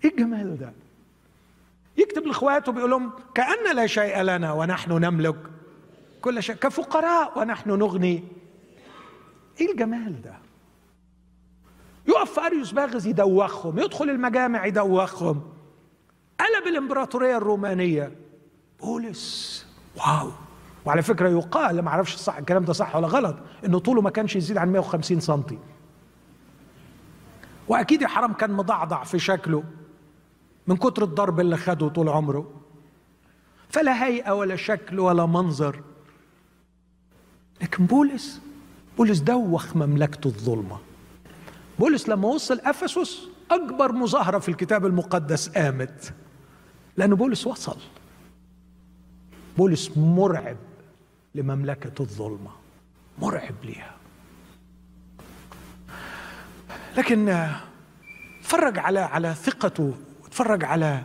[0.05, 0.73] إيه الجمال ده؟
[1.97, 5.35] يكتب لإخواته بيقول لهم كأن لا شيء لنا ونحن نملك
[6.21, 8.23] كل شيء كفقراء ونحن نغني.
[9.61, 10.33] إيه الجمال ده؟
[12.09, 15.41] يقف في أريوس باغز يدوخهم يدخل المجامع يدوخهم.
[16.39, 18.11] قلب الإمبراطورية الرومانية.
[18.81, 19.65] بولس
[19.97, 20.31] واو.
[20.85, 23.35] وعلى فكرة يقال ما أعرفش صح الكلام ده صح ولا غلط
[23.65, 25.43] إنه طوله ما كانش يزيد عن 150 سم
[27.67, 29.63] وأكيد يا حرام كان مضعضع في شكله
[30.67, 32.51] من كتر الضرب اللي خده طول عمره.
[33.69, 35.81] فلا هيئة ولا شكل ولا منظر.
[37.61, 38.41] لكن بولس
[38.97, 40.77] بولس دوخ مملكته الظلمة.
[41.79, 46.13] بولس لما وصل أفسس أكبر مظاهرة في الكتاب المقدس قامت.
[46.97, 47.77] لأن بولس وصل.
[49.57, 50.57] بولس مرعب
[51.35, 52.51] لمملكة الظلمة.
[53.19, 53.95] مرعب ليها.
[56.97, 57.29] لكن
[58.39, 59.93] اتفرج على على ثقته
[60.25, 61.03] اتفرج على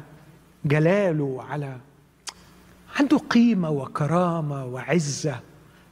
[0.65, 1.77] جلاله على
[3.01, 5.41] عنده قيمة وكرامة وعزة.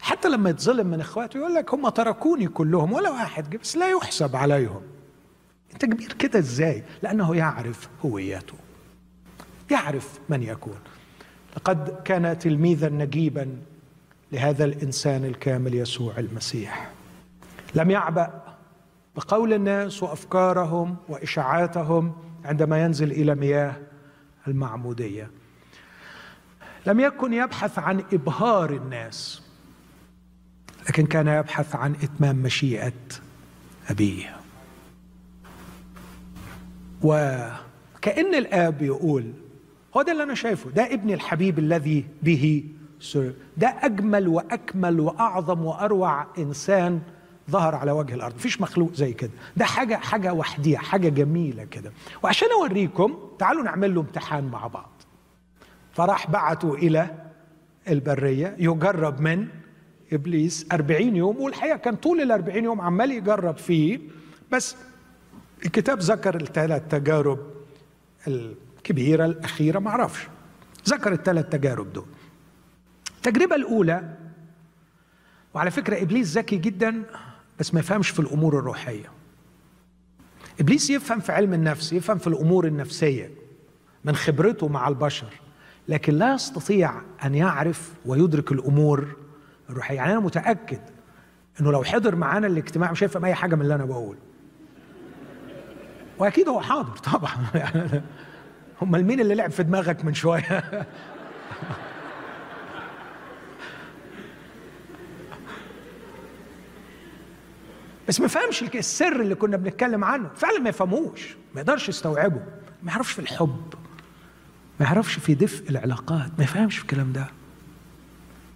[0.02, 4.36] حتى لما يتظلم من إخواته يقول لك هم تركوني كلهم ولا واحد بس لا يحسب
[4.36, 4.82] عليهم.
[5.72, 8.54] أنت كبير كده إزاي؟ لأنه يعرف هويته.
[9.70, 10.78] يعرف من يكون.
[11.56, 13.56] لقد كان تلميذا نجيبا
[14.32, 16.90] لهذا الإنسان الكامل يسوع المسيح.
[17.74, 18.42] لم يعبأ
[19.16, 22.12] بقول الناس وأفكارهم وإشاعاتهم
[22.44, 23.76] عندما ينزل إلى مياه
[24.48, 25.30] المعمودية.
[26.86, 29.41] لم يكن يبحث عن إبهار الناس.
[30.88, 32.92] لكن كان يبحث عن إتمام مشيئة
[33.90, 34.36] أبيه.
[37.02, 39.32] وكأن الآب يقول
[39.96, 42.64] هو ده اللي أنا شايفه ده ابني الحبيب الذي به
[43.00, 43.32] سر.
[43.56, 47.00] ده أجمل وأكمل وأعظم وأروع إنسان
[47.50, 48.34] ظهر على وجه الأرض.
[48.34, 49.30] مفيش مخلوق زي كده.
[49.56, 51.92] ده حاجة حاجة وحدية حاجة جميلة كده.
[52.22, 54.90] وعشان أوريكم تعالوا نعمل له امتحان مع بعض.
[55.92, 57.10] فراح بعته إلى
[57.88, 59.48] البرية يجرب من
[60.12, 64.00] إبليس أربعين يوم والحقيقة كان طول الأربعين يوم عمال يجرب فيه.
[64.52, 64.76] بس
[65.64, 67.38] الكتاب ذكر الثلاث تجارب
[68.28, 70.28] الكبيرة الأخيرة ما أعرفش.
[70.88, 72.06] ذكر الثلاث تجارب دول.
[73.16, 74.16] التجربة الأولى
[75.54, 77.02] وعلى فكرة إبليس ذكي جدا
[77.60, 79.10] بس ما يفهمش في الأمور الروحية.
[80.60, 83.30] إبليس يفهم في علم النفس يفهم في الأمور النفسية
[84.04, 85.26] من خبرته مع البشر
[85.88, 89.16] لكن لا يستطيع أن يعرف ويدرك الأمور
[89.72, 89.96] الروحية.
[89.96, 90.80] يعني أنا متأكد
[91.60, 94.18] أنه لو حضر معانا الاجتماع مش هيفهم أي حاجة من اللي أنا بقوله.
[96.18, 97.32] وأكيد هو حاضر طبعا.
[97.54, 98.02] يعني
[98.82, 100.62] أمال مين اللي لعب في دماغك من شوية؟
[108.08, 110.30] بس ما فهمش السر اللي كنا بنتكلم عنه.
[110.36, 111.36] فعلا ما يفهموش.
[111.54, 112.42] ما يقدرش يستوعبه.
[112.82, 113.74] ما يعرفش في الحب.
[114.80, 116.30] ما يعرفش في دفء العلاقات.
[116.38, 117.41] ما يفهمش في الكلام ده.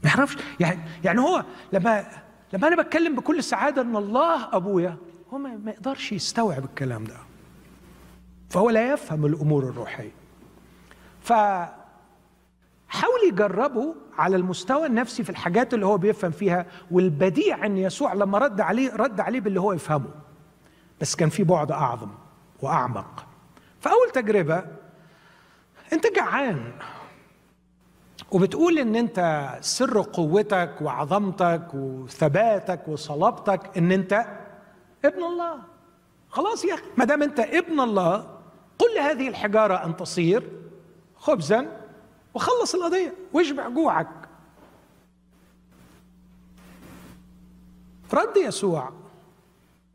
[0.06, 2.04] ما يعرفش يعني يعني هو لما
[2.52, 4.96] لما أنا بتكلم بكل سعادة إن الله أبويا
[5.32, 7.16] هو ما يقدرش يستوعب الكلام ده.
[8.50, 10.10] فهو لا يفهم الأمور الروحية.
[11.22, 11.76] فحاول
[13.28, 18.60] يجربه على المستوى النفسي في الحاجات اللي هو بيفهم فيها والبديع ان يسوع لما رد
[18.60, 20.10] عليه رد عليه باللي هو يفهمه.
[21.00, 22.10] بس كان في بعد أعظم
[22.62, 23.26] وأعمق.
[23.80, 24.64] فأول تجربة
[25.92, 26.72] أنت جعان.
[28.30, 34.26] وبتقول إن أنت سر قوتك وعظمتك وثباتك وصلابتك إن أنت
[35.04, 35.58] ابن الله.
[36.30, 38.16] خلاص يا أخي ما دام أنت ابن الله
[38.78, 40.50] قل لهذه الحجارة أن تصير
[41.16, 41.66] خبزا
[42.34, 44.08] وخلص القضية واشبع جوعك.
[48.14, 48.90] رد يسوع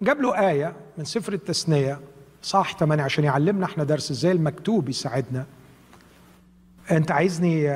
[0.02, 2.00] جاب له آية من سفر التثنية
[2.42, 5.46] صح 8 عشان يعلمنا إحنا درس إزاي المكتوب يساعدنا.
[6.92, 7.70] أنت عايزني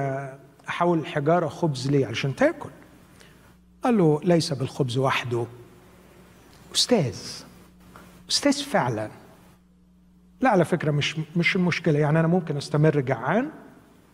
[0.69, 2.69] احول الحجارة خبز ليه علشان تاكل.
[3.83, 5.45] قال له ليس بالخبز وحده.
[6.75, 7.15] أستاذ
[8.29, 9.09] أستاذ فعلا.
[10.41, 11.99] لا على فكرة مش مش المشكلة.
[11.99, 13.49] يعني أنا ممكن أستمر جعان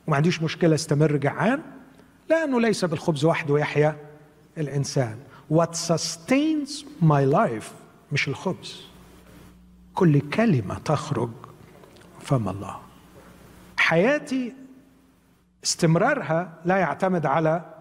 [0.08, 1.62] وما عنديش مشكلة أستمر جعان
[2.30, 3.97] لأنه ليس بالخبز وحده يحيا
[4.58, 5.18] الإنسان.
[5.54, 7.66] What sustains my life
[8.12, 8.82] مش الخبز.
[9.93, 11.30] كل كلمة تخرج
[12.22, 12.78] فم الله.
[13.78, 14.54] حياتي
[15.64, 17.74] استمرارها لا يعتمد على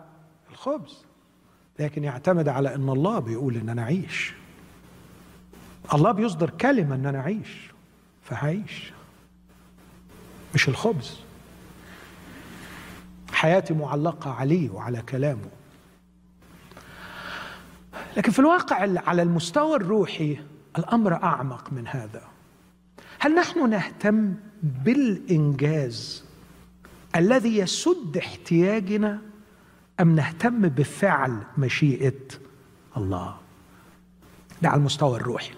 [0.50, 1.04] الخبز
[1.78, 4.34] لكن يعتمد على إن الله بيقول إن أنا اعيش
[5.94, 7.70] الله بيصدر كلمة إن أنا اعيش
[8.22, 8.92] فهعيش.
[10.54, 11.20] مش الخبز.
[13.32, 15.50] حياتي معلقة عليه وعلى كلامه.
[18.16, 18.76] لكن في الواقع
[19.08, 20.38] على المستوى الروحي
[20.78, 22.22] الأمر أعمق من هذا.
[23.18, 26.24] هل نحن نهتم بالإنجاز
[27.16, 29.18] الذي يسد احتياجنا
[30.00, 32.20] أم نهتم بفعل مشيئة
[32.96, 33.36] الله.
[34.62, 35.50] ده على المستوى الروحي.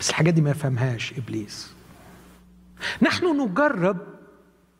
[0.00, 1.72] بس الحاجات دي ما يفهمهاش إبليس.
[3.02, 3.96] نحن نجرب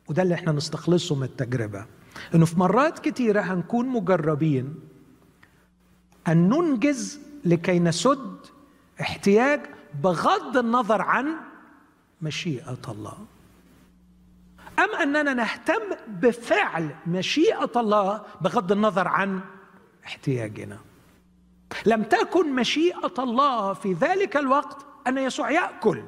[0.09, 1.87] وده اللي إحنا نستخلصه من التجربة
[2.35, 4.75] إنه في مرات كتيرة هنكون مجربين
[6.29, 8.37] أن ننجز لكي نسد
[9.01, 9.61] احتياج
[10.03, 11.35] بغض النظر عن
[12.23, 13.17] مشيئة الله.
[14.79, 19.41] أم أننا نهتم بفعل مشيئة الله بغض النظر عن
[20.07, 20.79] احتياجنا.
[21.87, 26.03] لم تكن مشيئة الله في ذلك الوقت أن يسوع يأكل.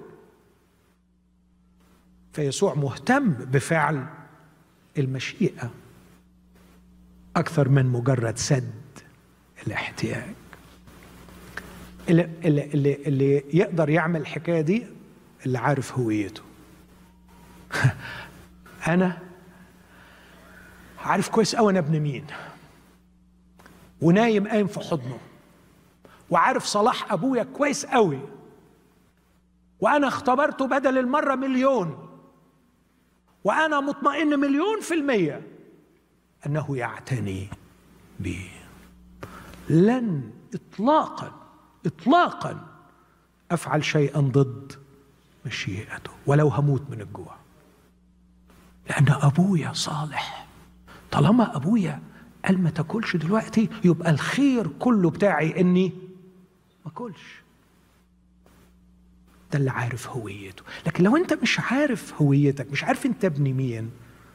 [2.33, 4.07] فيسوع مهتم بفعل
[4.99, 5.71] المشيئة
[7.37, 8.73] أكثر من مجرد سد
[9.67, 10.35] الاحتياج.
[12.09, 14.87] اللي, اللي, اللي يقدر يعمل الحكاية دي
[15.47, 16.43] اللي عارف هويته.
[18.89, 19.19] أنا
[20.99, 22.27] عارف كويس قوي أنا ابن مين.
[24.01, 25.19] ونايم قايم في حضنه.
[26.31, 28.21] وعارف صلاح أبويا كويس قوي
[29.81, 32.09] وأنا اختبرته بدل المرة مليون.
[33.45, 35.43] وأنا مطمئن مليون في المية
[36.47, 37.49] أنه يعتني
[38.21, 38.51] بي.
[39.71, 41.33] لن اطلاقا
[41.87, 42.67] اطلاقا
[43.51, 44.73] أفعل شيئا ضد
[45.47, 47.38] مشيئته ولو هموت من الجوع.
[48.89, 50.47] لأن أبويا صالح.
[51.11, 52.03] طالما أبويا
[52.45, 55.93] قال ما تاكلش دلوقتي يبقى الخير كله بتاعي إني
[56.85, 57.43] ما أكلش.
[59.53, 60.63] ده اللي عارف هويته.
[60.87, 63.91] لكن لو أنت مش عارف هويتك مش عارف أنت ابن مين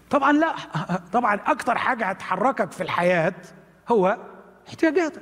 [0.10, 0.56] طبعا لا
[1.14, 3.34] طبعا أكتر حاجة هتحركك في الحياة
[3.92, 4.18] هو
[4.68, 5.22] احتياجاتك.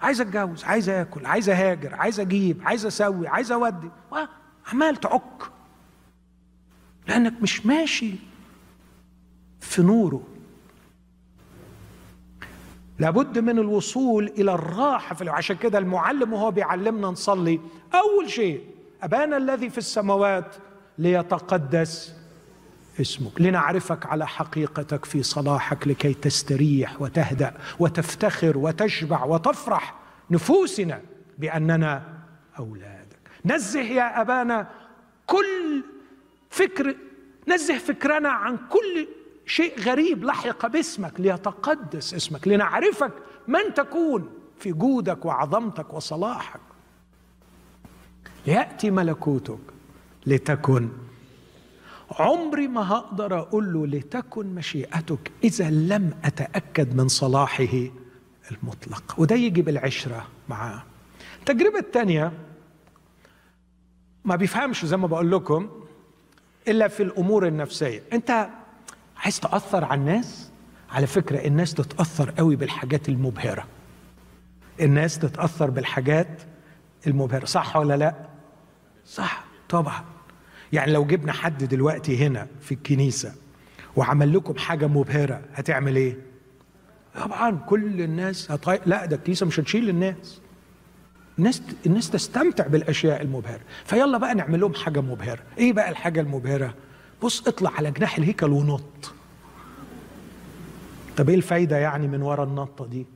[0.00, 3.90] عايز أتجوز عايز آكل عايز أهاجر عايز أجيب عايز أسوي عايز أودي
[4.72, 5.42] عمال تعك.
[7.08, 8.14] لأنك مش ماشي
[9.60, 10.22] في نوره.
[12.98, 17.60] لابد من الوصول إلى الراحة في عشان كده المعلم وهو بيعلمنا نصلي.
[17.94, 18.64] أول شيء
[19.02, 20.54] أبانا الذي في السماوات
[20.98, 22.14] ليتقدس
[23.00, 29.94] اسمك لنعرفك على حقيقتك في صلاحك لكي تستريح وتهدأ وتفتخر وتشبع وتفرح
[30.30, 31.00] نفوسنا
[31.38, 32.02] بأننا
[32.58, 33.18] أولادك.
[33.44, 34.68] نزه يا أبانا
[35.26, 35.84] كل
[36.50, 36.96] فكر
[37.48, 39.08] نزه فكرنا عن كل
[39.46, 40.24] شيء غريب.
[40.24, 43.12] لحق باسمك ليتقدس اسمك لنعرفك
[43.48, 46.60] من تكون في جودك وعظمتك وصلاحك.
[48.46, 49.58] ياتي ملكوتك
[50.26, 50.88] لتكن.
[52.10, 57.88] عمري ما هقدر أقول له لتكن مشيئتك إذا لم أتأكد من صلاحه
[58.50, 59.14] المطلق.
[59.18, 60.82] وده يجي بالعشرة معاه.
[61.38, 62.32] التجربة الثانية
[64.24, 65.70] ما بيفهمش زي ما بقول لكم
[66.68, 68.02] إلا في الأمور النفسية.
[68.12, 68.48] أنت
[69.16, 70.50] عايز تأثر على الناس؟
[70.90, 73.64] على فكرة الناس تتأثر قوي بالحاجات المبهرة.
[74.80, 76.42] الناس تتأثر بالحاجات
[77.06, 77.44] المبهرة.
[77.44, 78.14] صح ولا لا؟
[79.06, 80.04] صح طبعا.
[80.72, 83.34] يعني لو جبنا حد دلوقتي هنا في الكنيسة
[83.96, 86.16] وعمل لكم حاجة مبهرة هتعمل إيه؟
[87.14, 88.80] طبعا كل الناس هتغير.
[88.86, 90.40] لا ده الكنيسة مش هتشيل الناس.
[91.38, 93.60] الناس الناس تستمتع بالأشياء المبهرة.
[93.84, 95.42] فيلا بقى نعمل لهم حاجة مبهرة.
[95.58, 96.74] إيه بقى الحاجة المبهرة؟
[97.22, 99.12] بص اطلع على جناح الهيكل ونط.
[101.16, 103.06] طب إيه الفايدة يعني من ورا النطة دي؟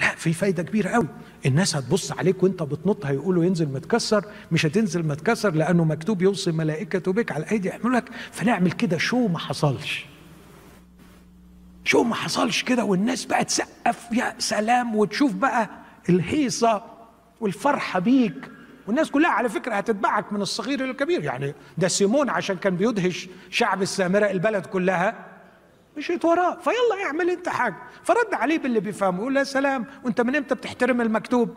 [0.00, 1.06] لا في فايدة كبيرة قوي.
[1.46, 4.24] الناس هتبص عليك وأنت بتنط هيقولوا ينزل متكسر.
[4.52, 8.98] مش هتنزل متكسر لأنه مكتوب يوصي ملائكته بك على يعملوا لك فنعمل كده.
[8.98, 10.06] شو ما حصلش.
[11.84, 12.84] شو ما حصلش كده.
[12.84, 15.70] والناس بقى تسقف يا سلام وتشوف بقى
[16.08, 16.99] الهيصة.
[17.40, 18.50] والفرحة بيك.
[18.86, 21.24] والناس كلها على فكرة هتتبعك من الصغير إلى الكبير.
[21.24, 25.26] يعني ده سيمون عشان كان بيدهش شعب السامرة البلد كلها.
[25.96, 26.58] مشيت وراه.
[26.60, 27.76] فيلا اعمل انت حاجة.
[28.04, 29.18] فرد عليه باللي بيفهمه.
[29.18, 31.54] يقول له سلام وانت من إمتى بتحترم المكتوب؟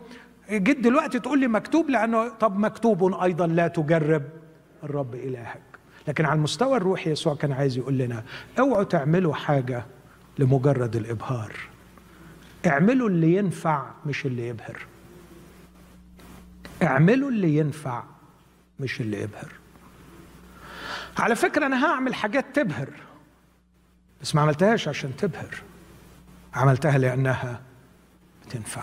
[0.50, 4.22] جيت دلوقتي تقول لي مكتوب؟ لأنه طب مكتوب أيضا لا تجرب.
[4.84, 5.62] الرب إلهك.
[6.08, 8.24] لكن على المستوى الروحي يسوع كان عايز يقول لنا
[8.58, 9.84] أوعوا تعملوا حاجة
[10.38, 11.52] لمجرد الإبهار.
[12.66, 14.86] اعملوا اللي ينفع مش اللي يبهر.
[16.84, 18.02] اعملوا اللي ينفع
[18.80, 19.52] مش اللي يبهر.
[21.18, 22.88] على فكرة أنا هعمل حاجات تبهر
[24.22, 25.62] بس ما عملتهاش عشان تبهر.
[26.54, 27.60] عملتها لأنها
[28.46, 28.82] بتنفع.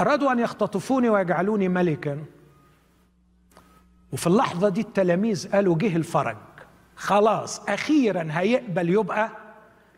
[0.00, 2.24] أرادوا أن يختطفوني ويجعلوني ملكا.
[4.12, 6.36] وفي اللحظة دي التلاميذ قالوا جه الفرج.
[6.96, 9.30] خلاص أخيرا هيقبل يبقى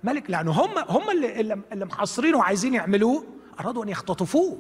[0.05, 1.41] ملك لأنه هم هم اللي
[1.73, 3.25] اللي محصرينه وعايزين يعملوه.
[3.61, 4.59] أرادوا أن يختطفوه.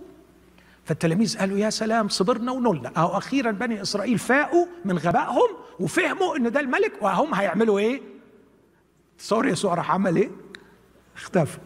[0.85, 2.93] فالتلاميذ قالوا يا سلام صبرنا ونلنا.
[2.97, 5.49] أو أخيرا بني إسرائيل فاقوا من غبائهم
[5.81, 8.03] وفهموا إن ده الملك وهم هيعملوا إيه؟
[9.19, 10.31] تصور يسوع راح عمل إيه؟
[11.17, 11.59] اختفى.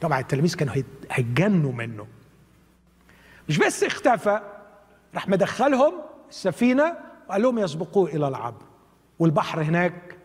[0.00, 0.74] طبعا التلاميذ كانوا
[1.10, 2.06] هيتجنوا منه.
[3.48, 4.40] مش بس اختفى
[5.14, 5.92] راح مدخلهم
[6.30, 6.96] السفينة
[7.28, 8.62] وقال لهم يسبقوه إلى العبر
[9.18, 10.16] والبحر هناك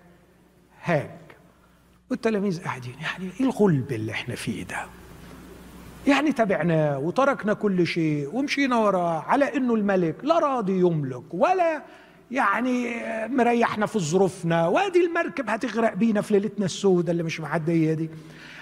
[0.84, 1.09] هاج.
[2.11, 4.86] والتلاميذ قاعدين يعني إيه الغلب اللي إحنا فيه ده؟
[6.07, 11.81] يعني تبعناه وتركنا كل شيء ومشينا وراه على إنه الملك لا راضي يملك ولا
[12.31, 12.95] يعني
[13.27, 14.67] مريحنا في ظروفنا.
[14.67, 18.09] وادي المركب هتغرق بينا في ليلتنا السوداء اللي مش معدية دي.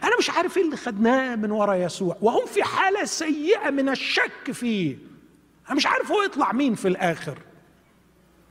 [0.03, 2.17] أنا مش عارف إيه اللي خدناه من ورا يسوع.
[2.21, 4.97] وهم في حالة سيئة من الشك فيه.
[5.67, 7.37] أنا مش عارف هو يطلع مين في الآخر.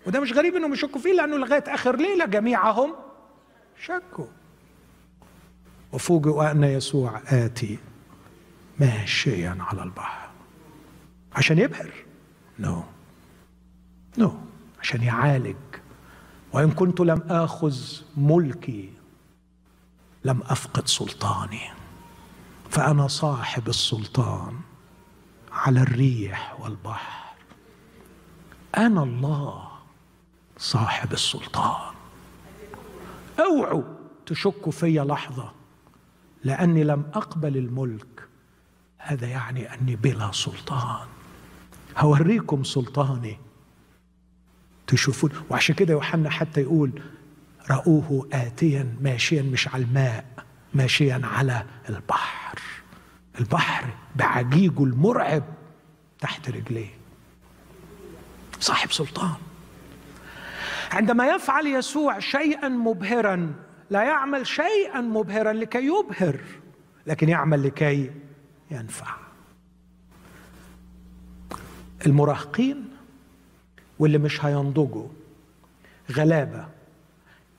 [0.06, 2.94] وده مش غريب إنهم يشكوا فيه لأنه لغاية آخر ليلة جميعهم
[3.84, 4.26] شكوا.
[5.92, 7.78] وفوجئوا ان يسوع آتي.
[8.82, 10.28] ماشيا على البحر.
[11.32, 11.92] عشان يبهر.
[12.58, 12.84] نو no.
[14.18, 14.32] نو no.
[14.80, 15.56] عشان يعالج.
[16.52, 17.76] وإن كنت لم آخذ
[18.16, 18.92] ملكي
[20.24, 21.70] لم أفقد سلطاني.
[22.70, 24.60] فأنا صاحب السلطان
[25.52, 27.34] على الريح والبحر.
[28.76, 29.68] أنا الله
[30.58, 31.94] صاحب السلطان.
[33.38, 33.82] أوعوا
[34.26, 35.52] تشكوا في لحظة
[36.44, 38.11] لأني لم أقبل الملك.
[39.04, 41.06] هذا يعني أني بلا سلطان.
[41.98, 43.38] هوريكم سلطاني.
[44.86, 47.02] تشوفون؟ وعشان كده يوحنا حتى يقول
[47.70, 50.24] رأوه آتيا ماشيا مش على الماء
[50.74, 52.58] ماشيا على البحر.
[53.40, 53.84] البحر
[54.16, 55.42] بعجيجه المرعب
[56.20, 56.94] تحت رجليه.
[58.60, 59.34] صاحب سلطان.
[60.92, 63.54] عندما يفعل يسوع شيئا مبهرا
[63.90, 66.40] لا يعمل شيئا مبهرا لكي يبهر
[67.06, 68.10] لكن يعمل لكي
[68.72, 69.16] ينفع.
[72.06, 72.84] المراهقين
[73.98, 75.08] واللي مش هينضجوا
[76.12, 76.66] غلابة.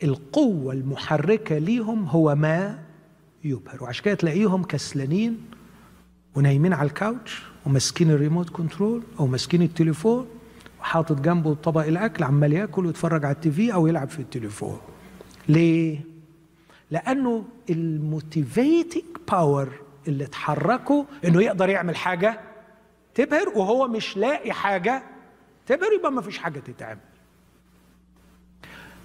[0.03, 2.80] القوة المحركة ليهم هو ما
[3.43, 3.84] يبهر.
[3.84, 5.38] وعشان كده تلاقيهم كسلانين
[6.36, 10.28] ونايمين على الكاوتش وماسكين ال remote control أو ماسكين التليفون
[10.80, 14.78] وحاطط جنبه طبق الأكل عمال ياكل ويتفرج على ال TV أو يلعب في التليفون.
[15.49, 15.99] ليه؟
[16.91, 19.70] لأنه ال motivating power
[20.08, 22.39] اللي تحركه انه يقدر يعمل حاجة
[23.16, 25.04] تبهر وهو مش لاقي حاجة
[25.66, 26.99] تبهر يبقى ما فيش حاجة تتعمل.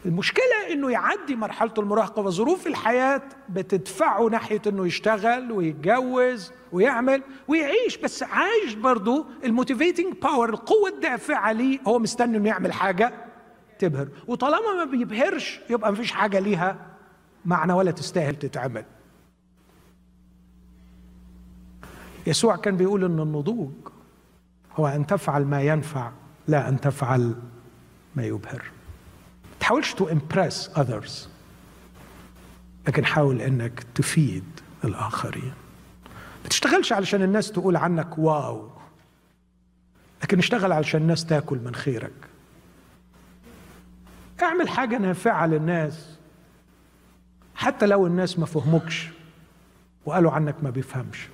[0.06, 8.22] المشكلة انه يعدي مرحلة المراهقة وظروف الحياة بتدفعه ناحية انه يشتغل ويتجوز ويعمل ويعيش بس
[8.22, 13.12] عايش برضه ال motivating power القوة الدافعة ليه هو مستني انه يعمل حاجة
[13.78, 14.08] تبهر.
[14.26, 16.76] وطالما ما بيبهرش يبقى مفيش حاجة ليها
[17.44, 18.84] معنى ولا تستاهل تتعمل.
[22.28, 23.70] يسوع كان بيقول إن النضوج
[24.76, 26.10] هو أن تفعل ما ينفع
[26.48, 27.34] لا أن تفعل
[28.16, 28.62] ما يبهر.
[29.60, 31.28] تحاولش to impress others
[32.88, 34.44] لكن حاول إنك تفيد
[34.84, 35.52] الآخرين.
[36.42, 38.70] ما تشتغلش علشان الناس تقول عنك wow
[40.22, 42.28] لكن اشتغل علشان الناس تاكل من خيرك.
[44.42, 46.16] اعمل حاجة نافعة للناس
[47.54, 49.08] حتى لو الناس ما فهموكش
[50.04, 51.28] وقالوا عنك ما بيفهمش.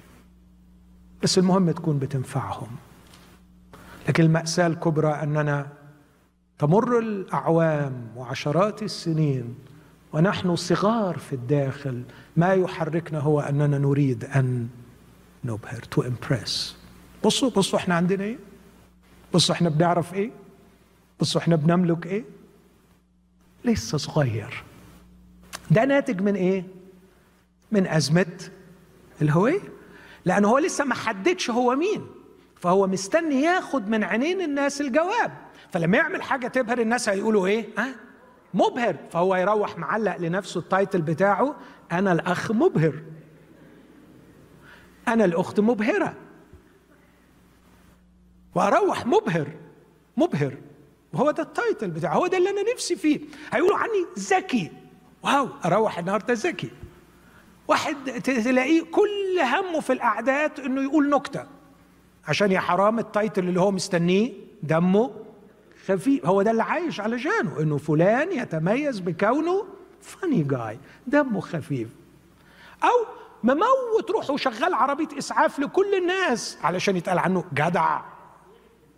[1.24, 2.68] بس المهم تكون بتنفعهم.
[4.08, 5.68] لكن المأساة الكبرى أننا
[6.58, 9.54] تمر الأعوام وعشرات السنين
[10.12, 12.02] ونحن صغار في الداخل.
[12.36, 14.68] ما يحركنا هو أننا نريد أن
[15.44, 16.76] نبهر to impress
[17.24, 18.38] بصوا بصوا إحنا عندنا إيه؟
[19.34, 20.30] بصوا إحنا بنعرف إيه؟
[21.20, 22.24] بصوا إحنا بنملك إيه؟
[23.64, 24.64] لسه صغير.
[25.70, 26.64] ده ناتج من إيه؟
[27.72, 28.50] من أزمة
[29.22, 29.60] الهوية.
[30.24, 32.06] لأنه هو لسه ما حددش هو مين.
[32.56, 35.32] فهو مستني ياخد من عينين الناس الجواب.
[35.72, 37.94] فلما يعمل حاجة تبهر الناس هيقولوا إيه؟ ها؟
[38.54, 38.96] مبهر.
[39.10, 41.56] فهو يروح معلق لنفسه التايتل بتاعه
[41.92, 42.94] أنا الأخ مبهر.
[45.08, 46.14] أنا الأخت مبهرة.
[48.54, 49.48] وأروح مبهر.
[50.16, 50.56] مبهر.
[51.12, 52.14] وهو ده ال title بتاعه.
[52.14, 53.20] هو ده اللي أنا نفسي فيه.
[53.52, 54.70] هيقولوا عني ذكي
[55.22, 55.48] wow.
[55.64, 56.70] أروح النهارده زكي
[57.68, 61.46] واحد تلاقيه كل همه في القعدات إنه يقول نكتة.
[62.28, 65.10] عشان يا حرام ال title اللي هو مستنيه دمه
[65.86, 66.26] خفيف.
[66.26, 69.64] هو ده اللي عايش علشانه إنه فلان يتميز بكونه
[70.00, 71.88] funny جاي دمه خفيف.
[72.84, 73.06] أو
[73.42, 78.00] مموت روحه وشغال عربية إسعاف لكل الناس علشان يتقال عنه جدع.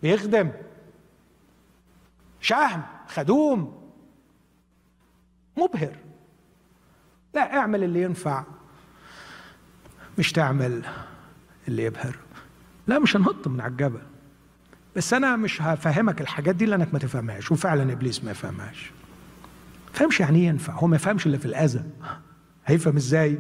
[0.02, 0.50] بيخدم.
[2.40, 3.90] شهم خدوم.
[5.56, 5.96] مبهر.
[7.34, 8.44] لا اعمل اللي ينفع.
[10.18, 10.82] مش تعمل
[11.68, 12.16] اللي يبهر.
[12.86, 14.00] لا مش هنهط من على الجبل.
[14.96, 18.90] بس أنا مش هفهمك الحاجات دي لأنك ما تفهمهاش وفعلا إبليس ما يفهمهاش.
[19.92, 21.82] فهمش يعني إيه ينفع؟ هو ما يفهمش إلا في الأذى.
[22.66, 23.38] هيفهم إزاي؟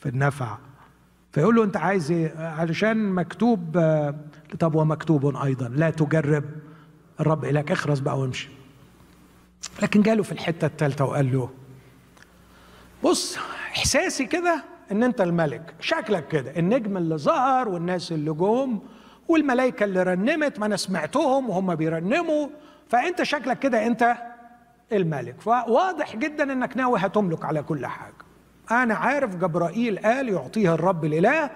[0.00, 0.58] في النفع.
[1.32, 3.72] فيقول له أنت عايز إيه؟ علشان مكتوب
[4.60, 5.68] طب ومكتوب أيضا.
[5.68, 6.44] لا تجرب
[7.20, 8.48] الرب اليك اخرس بقى وامشي.
[9.82, 11.50] لكن جاله في الحتة الثالثه وقال له
[13.04, 13.36] بص
[13.76, 15.74] إحساسي كده إن أنت الملك.
[15.80, 16.50] شكلك كده.
[16.56, 18.78] النجم اللي ظهر والناس اللي جم
[19.28, 22.48] والملائكة اللي رنمت ما أنا سمعتهم وهم بيرنموا.
[22.88, 24.16] فأنت شكلك كده أنت
[24.92, 25.40] الملك.
[25.40, 28.14] فواضح جدا أنك ناوي هتملك على كل حاجة.
[28.70, 31.50] أنا عارف جبرائيل قال يعطيها الرب الإله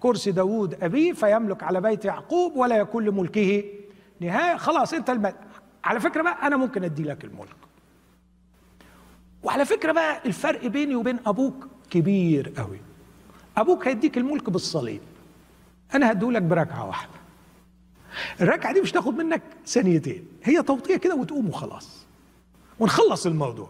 [0.00, 3.64] كرسي داوود أبيه فيملك على بيت يعقوب ولا يكون لملكه
[4.20, 4.56] نهاية.
[4.56, 5.36] خلاص أنت الملك.
[5.84, 7.56] على فكرة بقى أنا ممكن أدي لك الملك.
[9.42, 11.68] وعلى فكرة بقى الفرق بيني وبين أبوك.
[11.94, 12.80] كبير قوي.
[13.56, 15.00] أبوك هيديك الملك بالصليب.
[15.94, 17.18] أنا هديهولك بركعة واحدة.
[18.40, 20.26] الركعة دي مش تاخد منك ثانيتين.
[20.42, 22.06] هي توطية كده وتقوم وخلاص.
[22.80, 23.68] ونخلص الموضوع.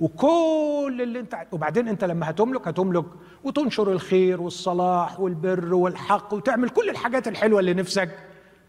[0.00, 3.04] وكل اللي انت وبعدين انت لما هتملك هتملك.
[3.44, 8.18] وتنشر الخير والصلاح والبر والحق وتعمل كل الحاجات الحلوة اللي نفسك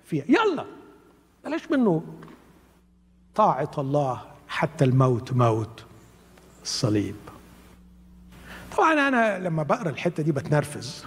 [0.05, 0.25] فيها.
[0.29, 0.65] يلا.
[1.45, 2.03] بلاش منه.
[3.35, 5.85] طاعة الله حتى الموت موت
[6.63, 7.15] الصليب.
[8.77, 11.05] طبعا أنا لما بقرأ الحتة دي بتنرفز.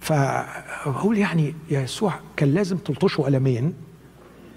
[0.00, 3.74] فبقول يعني يا يسوع كان لازم تلطشه قلمين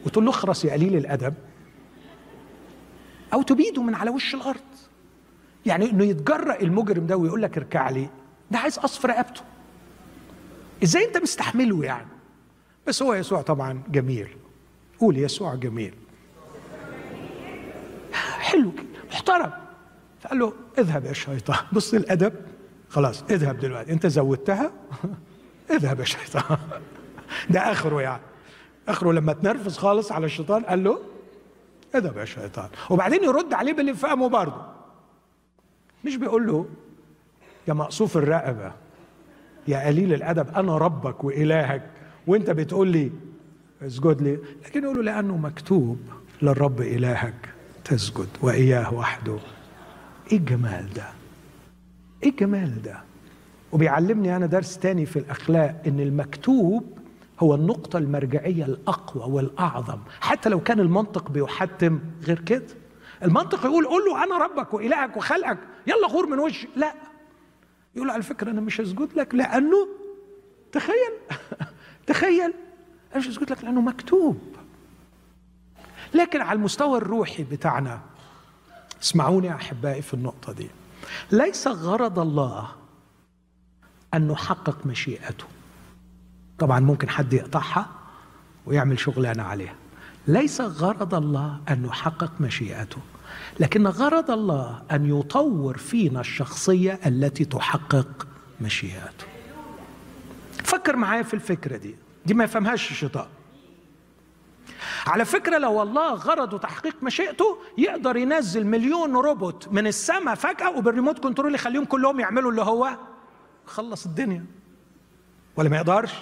[0.05, 1.33] وتقول له اخرس يا قليل الأدب
[3.33, 4.59] أو تبيده من على وش الأرض.
[5.65, 8.09] يعني إنه يتجرأ المجرم ده ويقول لك اركع لي
[8.51, 9.41] ده عايز قصف رقبته.
[10.83, 12.07] إزاي أنت مستحمله يعني؟
[12.87, 14.27] بس هو يسوع طبعا جميل.
[14.99, 15.93] قول يسوع جميل.
[18.39, 19.51] حلو كده محترم.
[20.23, 21.57] فقال له اذهب يا شيطان.
[21.73, 22.33] بص الادب
[22.89, 23.91] خلاص اذهب دلوقتي.
[23.91, 24.71] انت زودتها
[25.71, 26.57] اذهب يا شيطان.
[27.49, 28.21] ده آخره يعني.
[28.87, 30.99] آخره لما تنرفز خالص على الشيطان قال له
[31.95, 32.69] اذهب يا شيطان.
[32.89, 34.65] وبعدين يرد عليه باللي فهمه برضه
[36.05, 36.65] مش بيقول له
[37.67, 38.71] يا مقصوف الرقبة
[39.67, 41.89] يا قليل الأدب أنا ربك وإلهك
[42.27, 43.11] وانت بتقول لي
[43.81, 45.99] اسجد لي لكن يقول له لأنه مكتوب
[46.41, 47.49] للرب إلهك
[47.85, 49.37] تسجد وإياه وحده
[50.31, 51.05] إيه الجمال ده؟
[52.23, 53.03] إيه الجمال ده؟
[53.71, 56.97] وبيعلمني أنا درس تاني في الأخلاق إن المكتوب
[57.39, 59.99] هو النقطة المرجعية الأقوى والأعظم.
[60.21, 62.65] حتى لو كان المنطق بيحتم غير كده.
[63.23, 65.57] المنطق يقول قول له أنا ربك وإلهك وخلقك.
[65.87, 66.67] يلا غور من وشي.
[66.75, 66.93] لا.
[67.95, 69.87] يقول على فكرة أنا مش هسجد لك لأنه
[70.71, 71.13] تخيل.
[72.07, 72.53] تخيل.
[73.11, 74.41] أنا مش هسجد لك لأنه مكتوب.
[76.13, 77.99] لكن على المستوى الروحي بتاعنا
[79.03, 80.67] اسمعوني يا أحبائي في النقطة دي.
[81.31, 82.67] ليس غرض الله
[84.13, 85.45] أن نحقق مشيئته.
[86.59, 87.89] طبعا ممكن حد يقطعها
[88.65, 89.75] ويعمل شغلانة عليها.
[90.27, 92.97] ليس غرض الله أن نحقق مشيئته
[93.59, 98.27] لكن غرض الله أن يطور فينا الشخصية التي تحقق
[98.61, 99.25] مشيئته.
[100.63, 101.95] فكر معايا في الفكرة دي.
[102.25, 103.25] دي ما يفهمهاش الشيطان.
[105.07, 110.91] على فكرة لو الله غرضه تحقيق مشيئته يقدر ينزل مليون روبوت من السماء فجأة وبال
[110.91, 112.97] remote control يخليهم كلهم يعملوا اللي هو
[113.65, 114.45] خلص الدنيا.
[115.55, 116.13] ولا ما يقدرش؟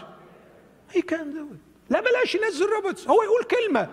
[0.91, 1.57] He can do it.
[1.89, 3.89] لا بلاش ينزل robots هو يقول كلمة.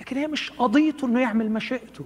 [0.00, 2.04] لكن هي مش قضيته إنه يعمل مشيئته.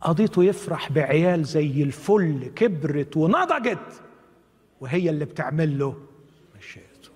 [0.00, 4.02] قضيته يفرح بعيال زي الفل كبرت ونضجت
[4.80, 5.96] وهي اللي بتعمل له
[6.58, 7.10] مشيئته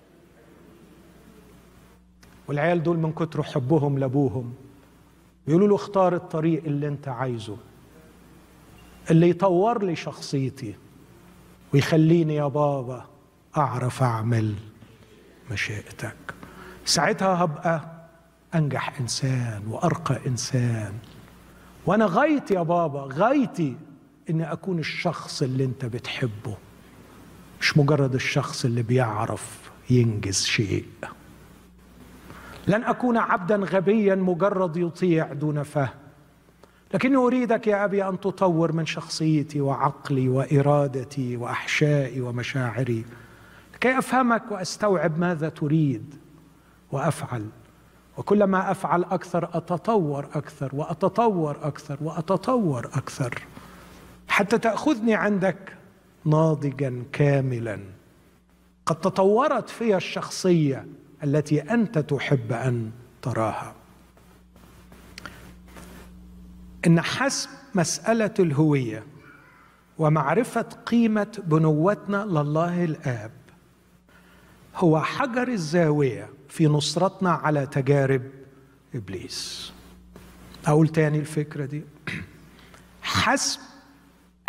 [2.49, 4.53] والعيال دول من كتر حبهم لابوهم.
[5.47, 7.57] بيقولوا له اختار الطريق اللي انت عايزه
[9.11, 10.75] اللي يطور لي شخصيتي
[11.73, 13.05] ويخليني يا بابا
[13.57, 14.55] أعرف أعمل
[15.51, 16.15] مشيئتك.
[16.85, 18.07] ساعتها هبقى
[18.55, 20.93] أنجح إنسان وأرقى إنسان.
[21.85, 23.77] وأنا غايتي يا بابا غايتي
[24.29, 26.57] إني أكون الشخص اللي انت بتحبه
[27.61, 30.85] مش مجرد الشخص اللي بيعرف ينجز شيء.
[32.69, 35.89] لن أكون عبدا غبيا مجرد يطيع دون فهم.
[36.93, 43.05] لكني أريدك يا أبي أن تطور من شخصيتي وعقلي وإرادتي وأحشائي ومشاعري
[43.81, 46.15] كي أفهمك وأستوعب ماذا تريد
[46.91, 47.45] وأفعل.
[48.17, 53.41] وكلما أفعل أكثر أتطور أكثر وأتطور أكثر وأتطور أكثر
[54.27, 55.77] حتى تأخذني عندك
[56.25, 57.79] ناضجا كاملا.
[58.85, 60.85] قد تطورت في الشخصية
[61.23, 62.91] التي أنت تحب أن
[63.21, 63.75] تراها.
[66.87, 69.03] إن حسب مسألة الهوية
[69.97, 73.31] ومعرفة قيمة بنوتنا لله الآب
[74.75, 78.21] هو حجر الزاوية في نصرتنا على تجارب
[78.95, 79.71] إبليس.
[80.67, 81.83] أقول تاني الفكرة دي.
[83.01, 83.59] حسب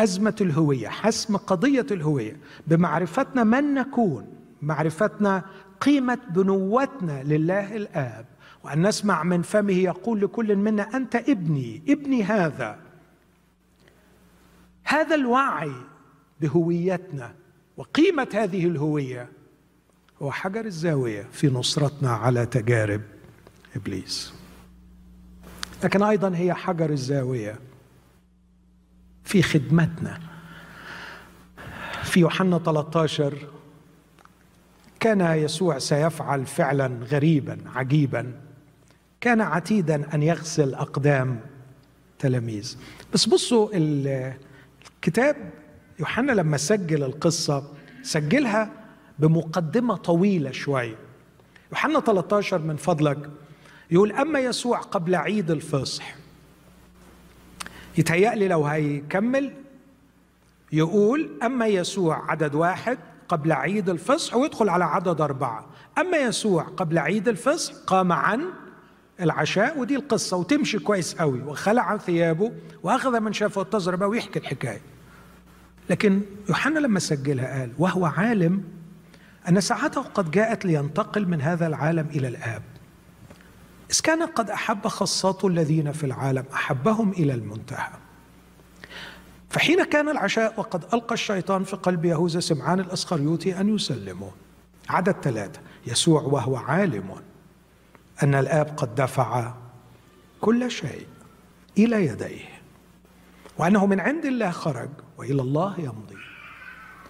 [0.00, 4.26] أزمة الهوية حسم قضية الهوية بمعرفتنا من نكون
[4.62, 5.44] معرفتنا
[5.80, 8.26] قيمة بنوتنا لله الآب.
[8.64, 12.78] وأن نسمع من فمه يقول لكل منا أنت ابني ابني هذا.
[14.84, 15.72] هذا الوعي
[16.40, 17.34] بهويتنا.
[17.76, 19.28] وقيمة هذه الهوية
[20.22, 23.00] هو حجر الزاوية في نصرتنا على تجارب
[23.76, 24.34] إبليس.
[25.84, 27.58] لكن أيضا هي حجر الزاوية
[29.24, 30.20] في خدمتنا.
[32.02, 33.46] في يوحنا 13
[35.00, 38.32] كان يسوع سيفعل فعلا غريبا عجيبا.
[39.20, 41.40] كان عتيدا أن يغسل أقدام
[42.18, 42.76] تلاميذ.
[43.14, 45.36] بس بصوا الكتاب
[46.00, 47.72] يوحنا لما سجل القصة
[48.02, 48.70] سجلها
[49.18, 50.96] بمقدمة طويلة شوية
[51.72, 53.30] يوحنا 13 من فضلك
[53.90, 56.14] يقول أما يسوع قبل عيد الفصح
[57.98, 59.52] يتهيألي لو هيكمل
[60.72, 62.98] يقول أما يسوع عدد واحد
[63.30, 65.66] قبل عيد الفصح ويدخل على عدد أربعة.
[65.98, 68.44] أما يسوع قبل عيد الفصح قام عن
[69.20, 72.52] العشاء ودي القصة وتمشي كويس قوي وخلع ثيابه
[72.82, 74.80] وأخذ من شافه التزربة ويحكي الحكاية.
[75.90, 78.64] لكن يوحنا لما سجلها قال وهو عالم
[79.48, 82.62] أن ساعته قد جاءت لينتقل من هذا العالم إلى الآب.
[83.90, 87.90] إذ كان قد أحب خاصاته الذين في العالم أحبهم إلى المنتهى.
[89.50, 94.30] فحين كان العشاء وقد ألقى الشيطان في قلب يهوذا سمعان الأسخريوطي أن يسلمه
[94.88, 97.14] عدد ثلاثة يسوع وهو عالم.
[98.22, 99.54] أن الآب قد دفع
[100.40, 101.06] كل شيء
[101.78, 102.44] إلى يديه.
[103.58, 104.88] وأنه من عند الله خرج
[105.18, 106.16] وإلى الله يمضي.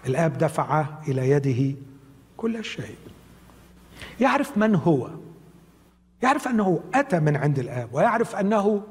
[0.06, 1.78] الآب دفع إلى يده
[2.36, 2.98] كل شيء.
[4.20, 5.10] يعرف من هو.
[6.22, 8.82] يعرف أنه أتى من عند الآب ويعرف أنه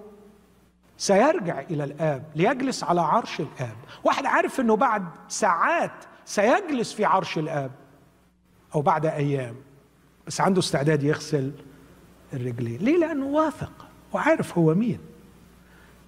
[0.99, 3.75] سيرجع إلى الآب ليجلس على عرش الآب.
[4.03, 5.91] واحد عارف إنه بعد ساعات
[6.25, 7.71] سيجلس في عرش الآب
[8.75, 9.55] أو بعد أيام.
[10.27, 11.51] بس عنده استعداد يغسل
[12.33, 12.77] الرجلين.
[12.81, 14.99] ليه؟ لأنه واثق وعارف هو مين.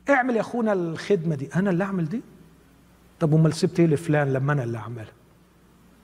[0.10, 1.50] اعمل يا أخونا الخدمة دي.
[1.56, 2.22] أنا اللي أعمل دي؟
[3.20, 5.14] طب أمال سبت إيه لفلان لما أنا اللي أعملها؟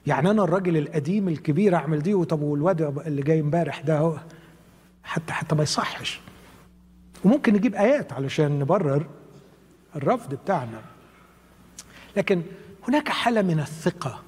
[0.08, 4.14] يعني أنا الراجل القديم الكبير أعمل دي؟ وطب والواد اللي جاي امبارح ده
[5.04, 6.22] حتى حتى ما يصحش.
[7.24, 9.08] وممكن نجيب آيات علشان نبرر
[9.96, 10.82] الرفض بتاعنا.
[12.18, 12.42] لكن
[12.88, 14.24] هناك حالة من الثقة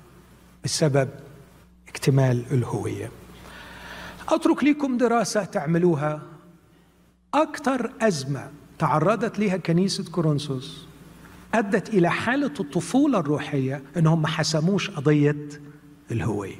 [0.63, 1.09] بسبب
[1.87, 3.11] اكتمال الهوية.
[4.29, 6.21] أترك لكم دراسة تعملوها.
[7.33, 10.87] أكثر أزمة تعرضت لها كنيسة كورنثوس
[11.53, 15.47] أدت إلى حالة الطفولة الروحية إنهم ما حسموش قضية
[16.11, 16.55] الهوية.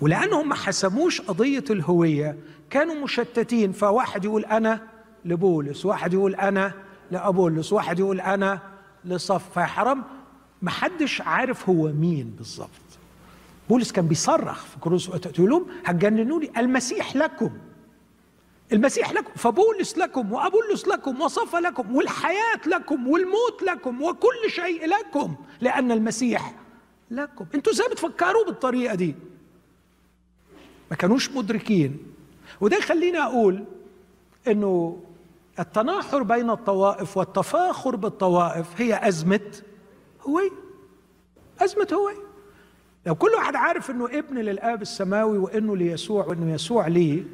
[0.00, 2.36] ولأنهم ما حسموش قضية الهوية
[2.70, 4.82] كانوا مشتتين فواحد يقول أنا
[5.26, 6.72] لبولس واحد يقول أنا
[7.10, 8.60] لأبولس واحد يقول أنا
[9.04, 10.04] لصف فيا حرام
[10.62, 12.68] ما حدش عارف هو مين بالظبط
[13.68, 16.50] بولس كان بيصرخ في كروس تقول لهم هتجننوني.
[16.56, 17.50] المسيح لكم.
[18.72, 25.34] المسيح لكم فبولس لكم وأبولس لكم وصف لكم والحياة لكم والموت لكم وكل شيء لكم
[25.60, 26.54] لأن المسيح
[27.10, 27.46] لكم.
[27.54, 29.14] أنتوا إزاي بتفكروا بالطريقة دي؟
[30.90, 31.98] ما كانوش مدركين.
[32.60, 33.64] وده يخليني أقول
[34.48, 35.02] إنه
[35.58, 39.40] التناحر بين الطوائف والتفاخر بالطوائف هي أزمة
[40.28, 40.50] هويه
[41.60, 42.26] أزمة هويه
[43.06, 47.24] لو كل واحد عارف إنه ابن للآب السماوي وإنه ليسوع وإنه يسوع ليه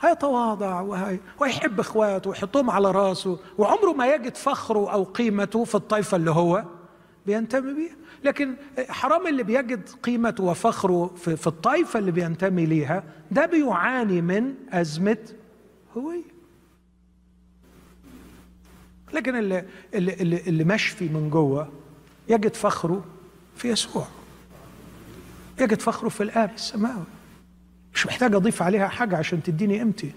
[0.00, 6.16] هيتواضع وهي ويحب إخواته ويحطهم على راسه وعمره ما يجد فخره أو قيمته في الطائفة
[6.16, 6.64] اللي هو
[7.26, 7.96] بينتمي بيها.
[8.24, 8.54] لكن
[8.88, 15.18] حرام اللي بيجد قيمته وفخره في, الطائفة اللي بينتمي ليها ده بيعاني من أزمة
[15.96, 16.39] هوية
[19.12, 21.68] لكن اللي, اللي, اللي, مشفي من جوه
[22.28, 23.04] يجد فخره
[23.56, 24.06] في يسوع.
[25.60, 27.04] يجد فخره في الآب السماوي.
[27.94, 30.12] مش محتاج أضيف عليها حاجة عشان تديني قيمتي.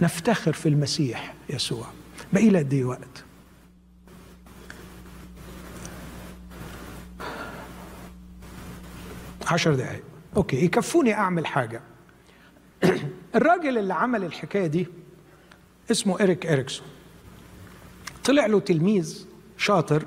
[0.00, 1.86] نفتخر في المسيح يسوع
[2.32, 3.24] بقي لي قد وقت.
[9.46, 10.02] عشر دقايق.
[10.36, 11.80] أوكي يكفوني أعمل حاجة.
[13.36, 14.86] الراجل اللي عمل الحكاية دي
[15.90, 16.86] اسمه إريك إريكسون
[18.24, 19.26] طلع له تلميذ
[19.56, 20.06] شاطر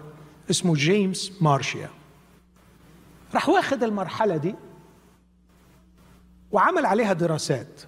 [0.49, 1.89] اسمه جيمس مارشيا.
[3.33, 4.55] راح واخد المرحلة دي
[6.51, 7.81] وعمل عليها دراسات.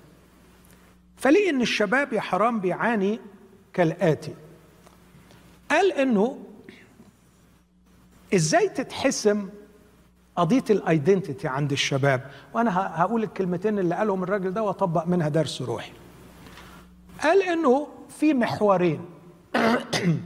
[1.17, 3.19] فلقي إن الشباب يا حرام بيعاني
[3.73, 4.33] كالآتي.
[5.71, 6.39] قال إنه
[8.35, 9.49] إزاي تتحسم
[10.35, 15.61] قضية ال identity عند الشباب؟ وأنا هقول الكلمتين اللي قالهم الراجل ده وأطبق منها درس
[15.61, 15.91] روحي.
[17.23, 19.05] قال إنه في محورين.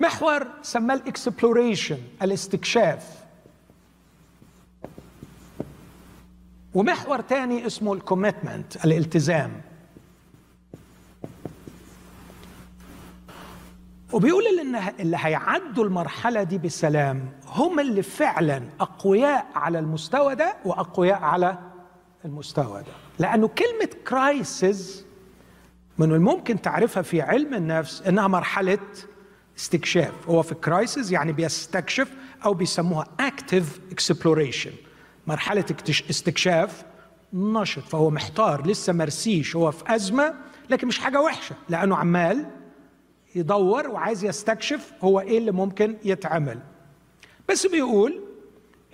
[0.00, 3.24] محور سماه ال exploration الاستكشاف.
[6.74, 9.60] ومحور تاني اسمه ال commitment الالتزام.
[14.12, 14.44] وبيقول
[15.00, 21.58] اللي, هيعدوا المرحلة دي بسلام هم اللي فعلا أقوياء على المستوى ده وأقوياء على
[22.24, 22.92] المستوى ده.
[23.18, 25.07] لأنه كلمة crisis
[25.98, 28.78] من الممكن تعرفها في علم النفس إنها مرحلة
[29.58, 30.28] استكشاف.
[30.28, 32.08] هو في crisis يعني بيستكشف
[32.44, 34.72] أو بيسموها active exploration
[35.26, 35.64] مرحلة
[36.10, 36.84] استكشاف
[37.32, 40.34] نشط فهو محتار لسه مرسيش هو في أزمة
[40.70, 42.46] لكن مش حاجة وحشة لأنه عمال
[43.34, 46.58] يدور وعايز يستكشف هو إيه اللي ممكن يتعمل.
[47.48, 48.20] بس بيقول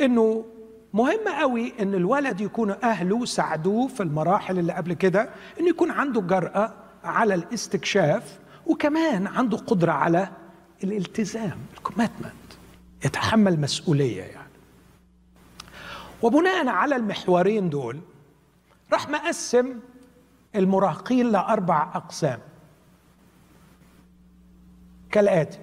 [0.00, 0.44] إنه
[0.92, 5.28] مهم قوي إن الولد يكون أهله ساعدوه في المراحل اللي قبل كده
[5.60, 6.74] إنه يكون عنده جرأة
[7.04, 10.28] على الاستكشاف وكمان عنده قدرة على
[10.84, 12.34] الالتزام الكوميتمنت
[13.04, 14.44] يتحمل مسؤولية يعني.
[16.22, 18.00] وبناء على المحورين دول
[18.92, 19.80] راح مقسم
[20.54, 22.38] المراهقين لأربع أقسام.
[25.10, 25.58] كالآتي.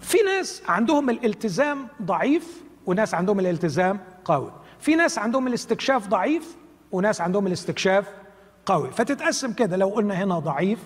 [0.00, 4.52] في ناس عندهم الالتزام ضعيف وناس عندهم الالتزام قوي.
[4.80, 6.56] في ناس عندهم الاستكشاف ضعيف
[6.92, 8.23] وناس عندهم الاستكشاف
[8.66, 8.90] قوي.
[8.90, 9.76] فتتقسم كده.
[9.76, 10.78] لو قلنا هنا ضعيف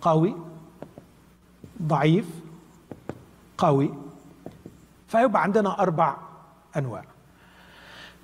[0.00, 0.36] قوي
[1.82, 2.26] ضعيف
[3.58, 3.94] قوي
[5.08, 6.16] فيبقى عندنا أربع
[6.76, 7.04] أنواع.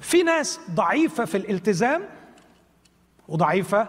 [0.01, 2.03] في ناس ضعيفة في الالتزام
[3.29, 3.89] وضعيفة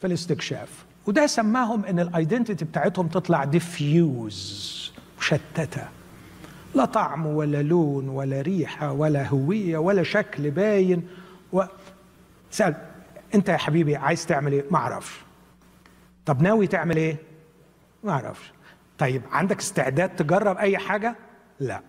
[0.00, 5.88] في الاستكشاف وده سماهم إن ال identity بتاعتهم تطلع diffuse مشتتة.
[6.74, 11.08] لا طعم ولا لون ولا ريحة ولا هوية ولا شكل باين
[11.52, 11.62] و...
[12.50, 12.87] سأل
[13.34, 15.14] انت يا حبيبي عايز تعمل إيه؟ ما أعرفش.
[16.26, 17.16] طب ناوي تعمل إيه؟
[18.04, 18.52] ما أعرفش.
[18.98, 21.16] طيب عندك استعداد تجرب اي حاجة؟
[21.60, 21.82] لا.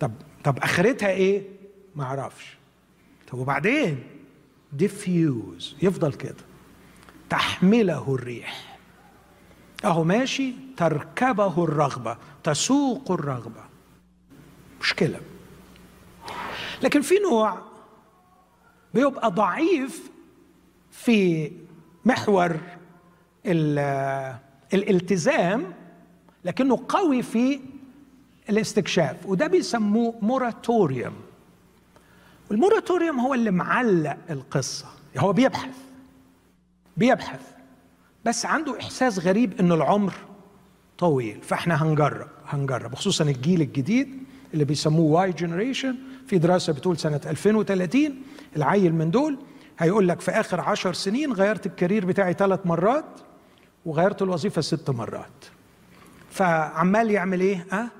[0.00, 0.12] طب
[0.44, 1.42] طب اخرتها إيه؟
[1.96, 2.56] ما أعرفش.
[3.32, 4.02] طب وبعدين؟
[4.72, 6.34] ديفيوز يفضل كده.
[7.30, 8.78] تحمله الريح.
[9.84, 10.54] اهو ماشي.
[10.76, 12.16] تركبه الرغبة.
[12.42, 13.64] تسوق الرغبة.
[14.80, 15.20] مشكلة.
[16.82, 17.58] لكن في نوع
[18.94, 20.09] بيبقى ضعيف
[21.04, 21.50] في
[22.04, 22.56] محور
[24.74, 25.64] الالتزام
[26.44, 27.60] لكنه قوي في
[28.50, 31.12] الاستكشاف وده بيسموه موراتوريوم
[32.50, 34.86] والموراتوريوم هو اللي معلق القصة
[35.18, 35.74] هو بيبحث
[36.96, 37.40] بيبحث
[38.24, 40.12] بس عنده إحساس غريب إنه العمر
[40.98, 44.08] طويل فإحنا هنجرب هنجرب خصوصا الجيل الجديد
[44.54, 45.96] اللي بيسموه Y generation
[46.26, 48.22] في دراسة بتقول سنة 2030
[48.56, 49.38] العيل من دول
[49.80, 53.04] هيقول لك في آخر عشر سنين غيرت ال career بتاعي ثلاث مرات
[53.86, 55.44] وغيرت الوظيفة ست مرات
[56.30, 57.90] فعمال يعمل إيه؟ ها؟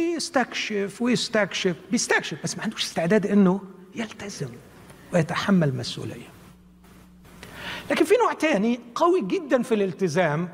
[0.00, 3.60] أه؟ يستكشف ويستكشف بيستكشف بس ما عندوش استعداد إنه
[3.94, 4.48] يلتزم
[5.12, 6.28] ويتحمل مسؤولية
[7.90, 10.48] لكن في نوع تاني قوي جدا في الالتزام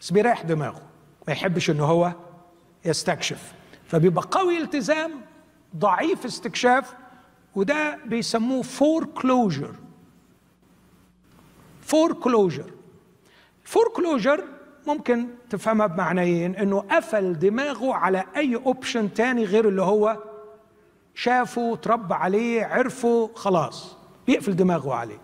[0.00, 0.82] بس بيريح دماغه
[1.28, 2.12] ما يحبش ان هو
[2.84, 3.52] يستكشف
[3.88, 5.12] فبيبقى قوي التزام
[5.76, 6.94] ضعيف استكشاف
[7.56, 9.74] وده بيسموه foreclosure
[11.82, 12.70] foreclosure
[13.64, 14.44] foreclosure
[14.86, 20.18] ممكن تفهمها بمعنيين إنه قفل دماغه على أي option تاني غير اللي هو
[21.14, 23.96] شافه تربى عليه عرفه خلاص
[24.26, 25.18] بيقفل دماغه عليه.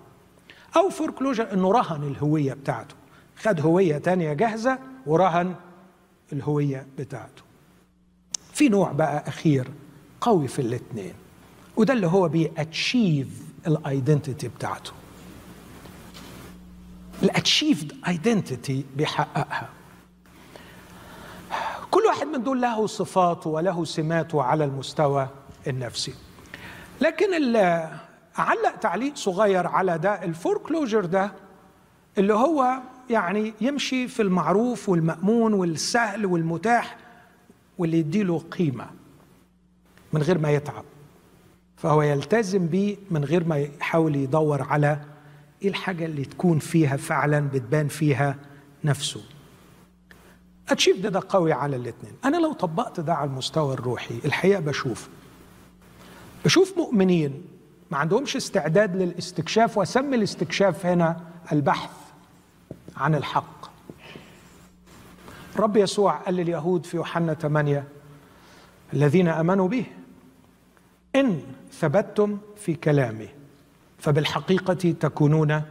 [0.76, 2.94] أو foreclosure إنه رهن الهوية بتاعته.
[3.36, 5.54] خد هوية تانية جاهزة ورهن
[6.32, 7.42] الهوية بتاعته.
[8.52, 9.68] في نوع بقى أخير
[10.20, 11.14] قوي في الاثنين.
[11.78, 13.28] وده اللي هو بي achieve
[13.66, 14.92] ال identity بتاعته.
[17.22, 19.68] ال achieved identity بيحققها.
[21.90, 25.28] كل واحد من دول له صفاته وله سماته على المستوى
[25.66, 26.14] النفسي.
[27.00, 27.56] لكن
[28.38, 31.32] اعلق تعليق صغير على ده الفوركلوجر ده
[32.18, 32.78] اللي هو
[33.10, 36.96] يعني يمشي في المعروف والمأمون والسهل والمتاح
[37.78, 38.86] واللي يديله قيمة
[40.12, 40.84] من غير ما يتعب.
[41.78, 45.00] فهو يلتزم بيه من غير ما يحاول يدور على
[45.62, 48.36] إيه الحاجة اللي تكون فيها فعلا بتبان فيها
[48.84, 49.20] نفسه.
[50.68, 55.08] أتشيف ده ده قوي على الاثنين أنا لو طبقت ده على المستوى الروحي الحقيقة بشوف.
[56.44, 57.42] بشوف مؤمنين
[57.90, 61.20] ما عندهمش استعداد للاستكشاف وسمي الاستكشاف هنا
[61.52, 61.90] البحث
[62.96, 63.70] عن الحق.
[65.56, 67.84] رب يسوع قال لليهود في يوحنا 8
[68.92, 69.86] الذين آمنوا به
[71.16, 71.40] إن
[71.72, 73.28] ثبتتم في كلامي
[73.98, 75.62] فبالحقيقة تكونون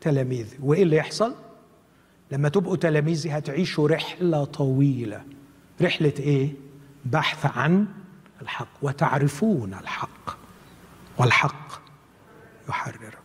[0.00, 1.34] تلاميذي وإيه اللي يحصل؟
[2.32, 5.24] لما تبقوا تلاميذي هتعيشوا رحلة طويلة.
[5.82, 6.52] رحلة إيه؟
[7.04, 7.86] بحث عن
[8.42, 10.36] الحق وتعرفون الحق
[11.18, 11.82] والحق
[12.68, 13.18] يحررك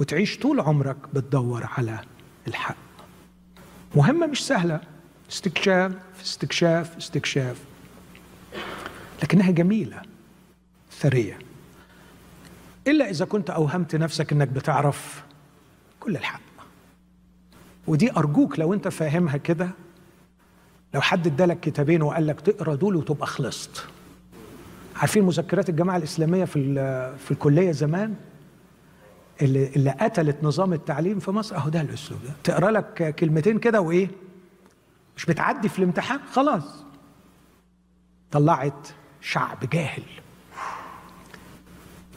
[0.00, 1.98] وتعيش طول عمرك بتدور على
[2.48, 2.76] الحق.
[3.96, 4.80] مهمة مش سهلة.
[5.30, 5.92] استكشاف
[6.22, 7.56] استكشاف استكشاف.
[9.22, 10.02] لكنها جميلة.
[10.98, 11.38] ثرية.
[12.86, 15.24] إلا إذا كنت أوهمت نفسك إنك بتعرف
[16.00, 16.40] كل الحق
[17.86, 19.70] ودي أرجوك لو أنت فاهمها كده
[20.94, 23.84] لو حد ادالك كتابين وقال لك تقرأ دول وتبقى خلصت.
[24.96, 26.74] عارفين مذكرات الجماعة الإسلامية في
[27.24, 28.14] في الكلية زمان؟
[29.42, 32.30] اللي اللي قتلت نظام التعليم في مصر؟ أهو ده الأسلوب ده.
[32.44, 34.08] تقرأ لك كلمتين كده وإيه؟
[35.16, 36.84] مش بتعدي في الامتحان؟ خلاص.
[38.30, 38.88] طلعت
[39.20, 40.02] شعب جاهل.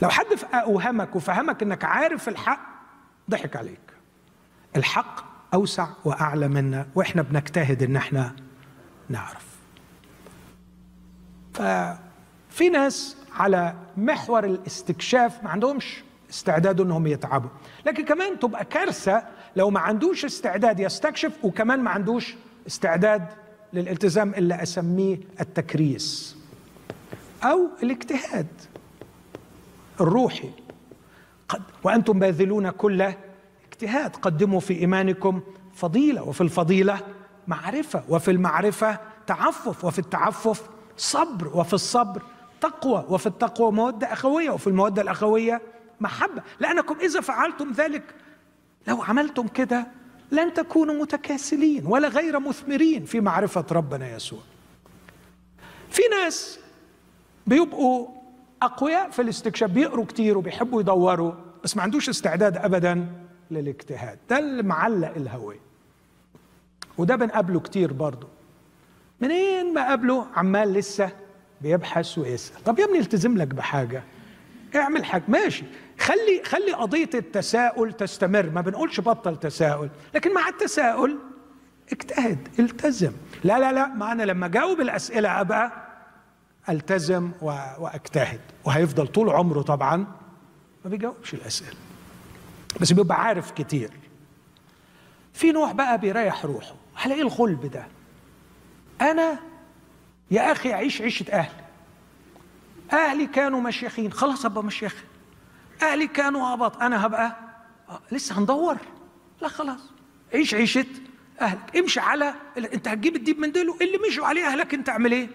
[0.02, 2.60] لو حد أوهمك وفهمك إنك عارف الحق
[3.30, 3.80] ضحك عليك.
[4.76, 8.36] الحق أوسع وأعلى منا وإحنا بنجتهد إن إحنا
[9.10, 9.48] نعرف.
[11.54, 17.50] ففي ناس على محور الاستكشاف ما عندهمش استعداد إنهم يتعبوا.
[17.86, 19.24] لكن كمان تبقى كارثة
[19.56, 22.36] لو ما عندوش استعداد يستكشف وكمان ما عندوش
[22.68, 23.26] استعداد
[23.74, 26.38] للالتزام اللي أسميه التكريس
[27.44, 28.48] أو الاجتهاد.
[30.02, 30.50] الروحي.
[31.50, 33.14] قد وأنتم باذلون كل
[33.72, 34.16] اجتهاد.
[34.16, 35.42] قدموا في إيمانكم
[35.74, 37.00] فضيلة وفي الفضيلة
[37.48, 42.22] معرفة وفي المعرفة تعفف وفي التعفف صبر وفي الصبر
[42.62, 45.62] تقوى وفي التقوى مودة أخوية وفي المودة الأخوية
[46.00, 46.42] محبة.
[46.60, 48.04] لأنكم إذا فعلتم ذلك
[48.88, 49.88] لو عملتم كده
[50.32, 54.40] لن تكونوا متكاسلين ولا غير مثمرين في معرفة ربنا يسوع.
[55.90, 56.60] في ناس
[57.48, 58.08] بيبقوا
[58.62, 63.06] أقوياء في الاستكشاف بيقروا كتير وبيحبوا يدوروا بس ما عندوش استعداد ابدا
[63.52, 64.20] للاجتهاد.
[64.30, 65.60] ده اللي معلق الهويه
[66.98, 68.28] وده بنقابله كتير برضه.
[69.22, 71.10] منين ما قابله عمال لسه
[71.62, 72.64] بيبحث ويسأل.
[72.64, 74.04] طب يا ابني التزم لك بحاجة.
[74.76, 75.24] اعمل حاجة.
[75.28, 75.66] ماشي.
[76.00, 78.50] خلي خلي قضية التساؤل تستمر.
[78.50, 79.90] ما بنقولش بطل تساؤل.
[80.16, 81.18] لكن مع التساؤل
[81.92, 83.12] اجتهد التزم.
[83.44, 83.88] لا لا لا.
[83.88, 85.87] ما أنا لما أجاوب الأسئلة أبقى
[86.70, 88.42] ألتزم وأجتهد.
[88.66, 89.98] وهيفضل طول عمره طبعا
[90.86, 91.78] ما بيجاوبش الأسئلة.
[92.82, 93.92] بس بيبقى عارف كتير.
[95.34, 96.76] في نوع بقى بيريح روحه.
[96.98, 97.88] على إيه الغلب ده؟
[99.02, 99.40] أنا
[100.32, 101.64] يا أخي أعيش عيشة أهلي.
[102.94, 104.12] أهلي كانوا مشيخين.
[104.14, 104.96] خلاص أبقى مشيخ.
[105.82, 106.82] أهلي كانوا أباط.
[106.82, 107.36] أنا هبقى
[107.90, 108.78] آه، لسه هندور.
[109.42, 109.80] لا خلاص.
[110.34, 110.86] عيش عيشة
[111.42, 111.78] أهلك.
[111.78, 113.78] امشي على أنت هتجيب الديب من ديله.
[113.82, 115.30] اللي مشوا عليه أهلك أنت أعمل إيه؟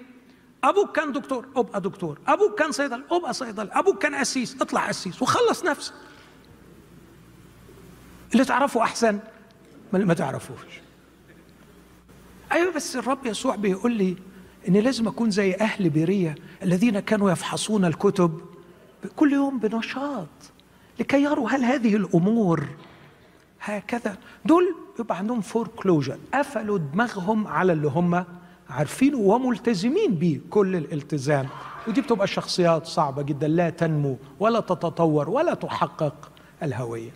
[0.64, 2.18] أبوك كان دكتور أبقى دكتور.
[2.26, 3.70] أبوك كان صيدل أبقى صيدل.
[3.70, 5.94] أبوك كان قسيس اطلع قسيس وخلص نفسك.
[8.32, 9.18] اللي تعرفه أحسن
[9.92, 10.80] ما تعرفوش.
[12.52, 14.16] أيوه بس الرب يسوع بيقول لي
[14.68, 18.40] إن لازم أكون زي أهل بيرية الذين كانوا يفحصون الكتب
[19.16, 20.28] كل يوم بنشاط
[21.00, 22.66] لكي يروا هل هذه الأمور
[23.60, 24.16] هكذا.
[24.44, 28.24] دول يبقى عندهم foreclosure قفلوا دماغهم على اللي هم
[28.72, 31.48] عارفينه وملتزمين بيه كل الالتزام.
[31.88, 36.30] ودي بتبقى شخصيات صعبة جدا لا تنمو ولا تتطور ولا تحقق
[36.62, 37.10] الهوية.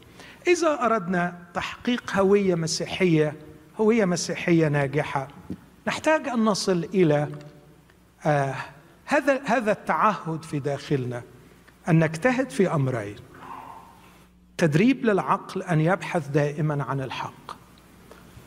[0.48, 3.36] إذا أردنا تحقيق هوية مسيحية
[3.80, 5.28] هوية مسيحية ناجحة
[5.86, 7.28] نحتاج أن نصل إلى
[8.26, 8.54] آه
[9.04, 11.22] هذا هذا التعهد في داخلنا
[11.88, 13.16] أن نجتهد في أمرين
[14.58, 17.55] تدريب للعقل أن يبحث دائما عن الحق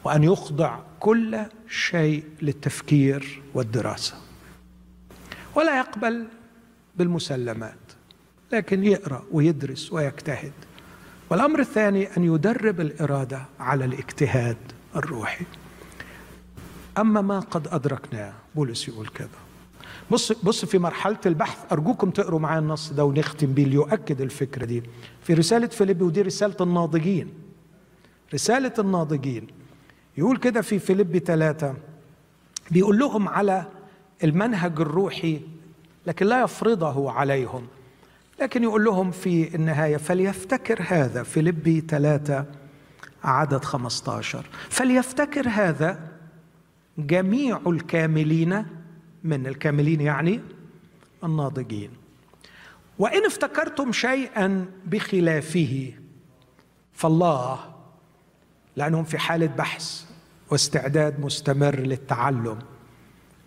[0.04, 1.40] وأن يخضع كل
[1.70, 4.16] شيء للتفكير والدراسة.
[5.56, 6.28] ولا يقبل
[6.96, 7.74] بالمسلمات
[8.52, 10.52] لكن يقرأ ويدرس ويجتهد.
[11.30, 14.58] والأمر الثاني أن يدرب الإرادة على الاجتهاد
[14.96, 15.46] الروحي.
[16.98, 19.28] أما ما قد أدركناه بولس يقول كذا.
[20.12, 24.84] بص بص في مرحلة البحث أرجوكم تقروا معايا النص ده ونختم بيه ليؤكد الفكرة دي.
[25.24, 27.34] في رسالة فيليبي ودي رسالة الناضجين.
[28.34, 29.48] رسالة الناضجين
[30.18, 31.76] يقول كده في فيليبي ثلاثة
[32.72, 33.66] بيقول لهم على
[34.24, 35.42] المنهج الروحي
[36.08, 37.68] لكن لا يفرضه عليهم.
[38.42, 41.24] لكن يقول لهم في النهاية فليفتكر هذا.
[41.24, 42.46] فيليبي ثلاثة
[43.24, 46.00] عدد 15 فليفتكر هذا
[46.98, 48.66] جميع الكاملين
[49.24, 50.42] من الكاملين يعني
[51.24, 51.90] الناضجين.
[53.00, 55.94] وإن افتكرتم شيئا بخلافه
[56.94, 57.60] فالله
[58.80, 60.04] لأنهم في حالة بحث
[60.50, 62.60] واستعداد مستمر للتعلم.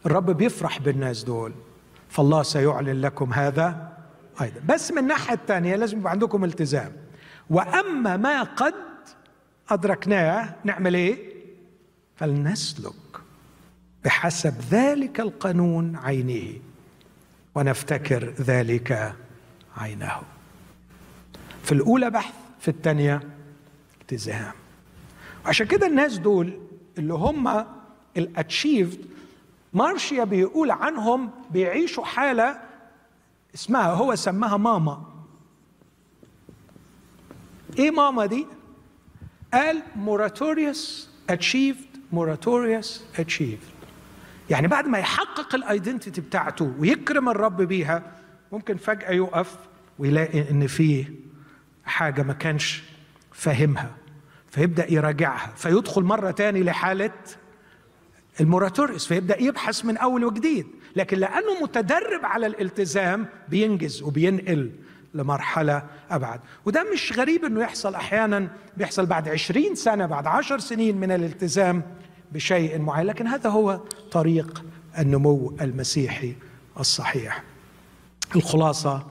[0.07, 1.53] الرب بيفرح بالناس دول.
[2.09, 3.93] فالله سيعلن لكم هذا
[4.41, 4.61] أيضا.
[4.69, 6.93] بس من الناحيه الثانية لازم يبقى عندكم التزام.
[7.51, 8.75] وأما ما قد
[9.71, 11.17] أدركناه نعمل إيه؟
[12.17, 12.93] فلنسلك
[14.05, 16.61] بحسب ذلك القانون عينه
[17.55, 19.15] ونفتكر ذلك
[19.77, 20.23] عينه.
[21.63, 23.21] في الأولى بحث في الثانية
[24.01, 24.62] التزام.
[25.47, 26.59] عشان كده الناس دول
[26.99, 27.65] اللي هم
[28.17, 28.99] الاتشيفد
[29.75, 32.59] مارشيا بيقول عنهم بيعيشوا حالة
[33.55, 35.03] اسمها هو سماها MAMA.
[37.79, 38.47] إيه MAMA دي؟
[39.55, 43.73] قال moratorium achieved moratorium achieved
[44.51, 48.13] يعني بعد ما يحقق ال identity بتاعته ويكرم الرب بيها
[48.53, 49.57] ممكن فجأة يقف
[49.99, 51.11] ويلاقي إن فيه
[51.85, 52.83] حاجة ما كانش
[53.33, 53.91] فاهمها.
[54.53, 55.53] فيبدأ يراجعها.
[55.57, 57.11] فيدخل مرة تاني لحالة
[58.41, 60.67] ال moratorium فيبدأ يبحث من أول وجديد.
[60.97, 64.71] لكن لأنه متدرب على الالتزام بينجز وبينقل
[65.15, 66.41] لمرحلة أبعد.
[66.65, 71.83] وده مش غريب أنه يحصل أحيانا بيحصل بعد عشرين سنة بعد عشر سنين من الالتزام
[72.33, 73.07] بشيء معين.
[73.07, 73.81] لكن هذا هو
[74.11, 74.65] طريق
[74.99, 76.35] النمو المسيحي
[76.81, 77.43] الصحيح.
[78.37, 79.07] الخلاصة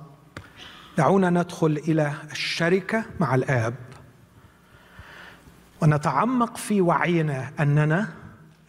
[0.98, 3.74] دعونا ندخل إلى الشركة مع الآب.
[5.82, 8.14] ونتعمق في وعينا أننا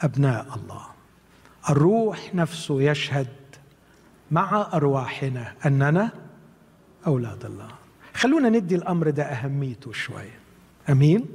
[0.01, 0.87] أبناء الله.
[1.71, 3.29] الروح نفسه يشهد
[4.31, 6.11] مع أرواحنا أننا
[7.07, 7.69] أولاد الله.
[8.15, 10.39] خلونا ندي الأمر ده أهميته شوية
[10.91, 11.27] أمين؟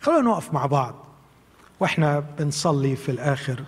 [0.00, 0.94] خلونا نقف مع بعض
[1.80, 3.64] وإحنا بنصلي في الآخر.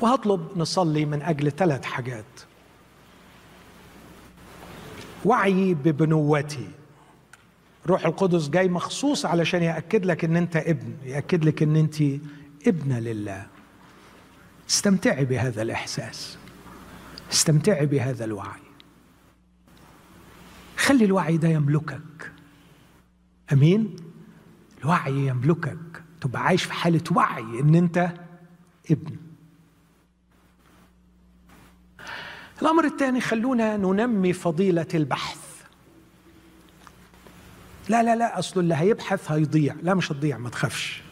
[0.00, 2.24] وهطلب نصلي من أجل ثلاث حاجات.
[5.24, 6.68] وعي ببنوتي.
[7.86, 12.02] روح القدس جاي مخصوص علشان يأكد لك إن أنت ابن يأكد لك إن أنت
[12.66, 13.46] ابنة لله.
[14.70, 16.38] استمتعي بهذا الإحساس.
[17.32, 18.60] استمتعي بهذا الوعي.
[20.76, 22.32] خلي الوعي ده يملكك.
[23.52, 23.96] أمين؟
[24.82, 26.02] الوعي يملكك.
[26.20, 28.10] تبقى عايش في حالة وعي إن أنت
[28.90, 29.16] ابن.
[32.62, 35.43] الأمر الثاني خلونا ننمي فضيلة البحث.
[37.88, 39.74] لا لا لا أصل اللي هيبحث هيضيع.
[39.82, 41.02] لا مش هتضيع ما تخافش.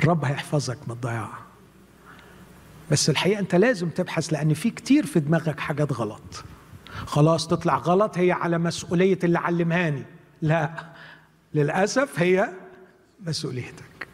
[0.00, 1.28] الرب هيحفظك من الضياع.
[2.90, 6.44] بس الحقيقة أنت لازم تبحث لأن في كتير في دماغك حاجات غلط.
[7.06, 10.02] خلاص تطلع غلط هي على مسؤولية اللي علمهاني.
[10.42, 10.86] لا
[11.54, 12.50] للأسف هي
[13.26, 14.08] مسؤوليتك.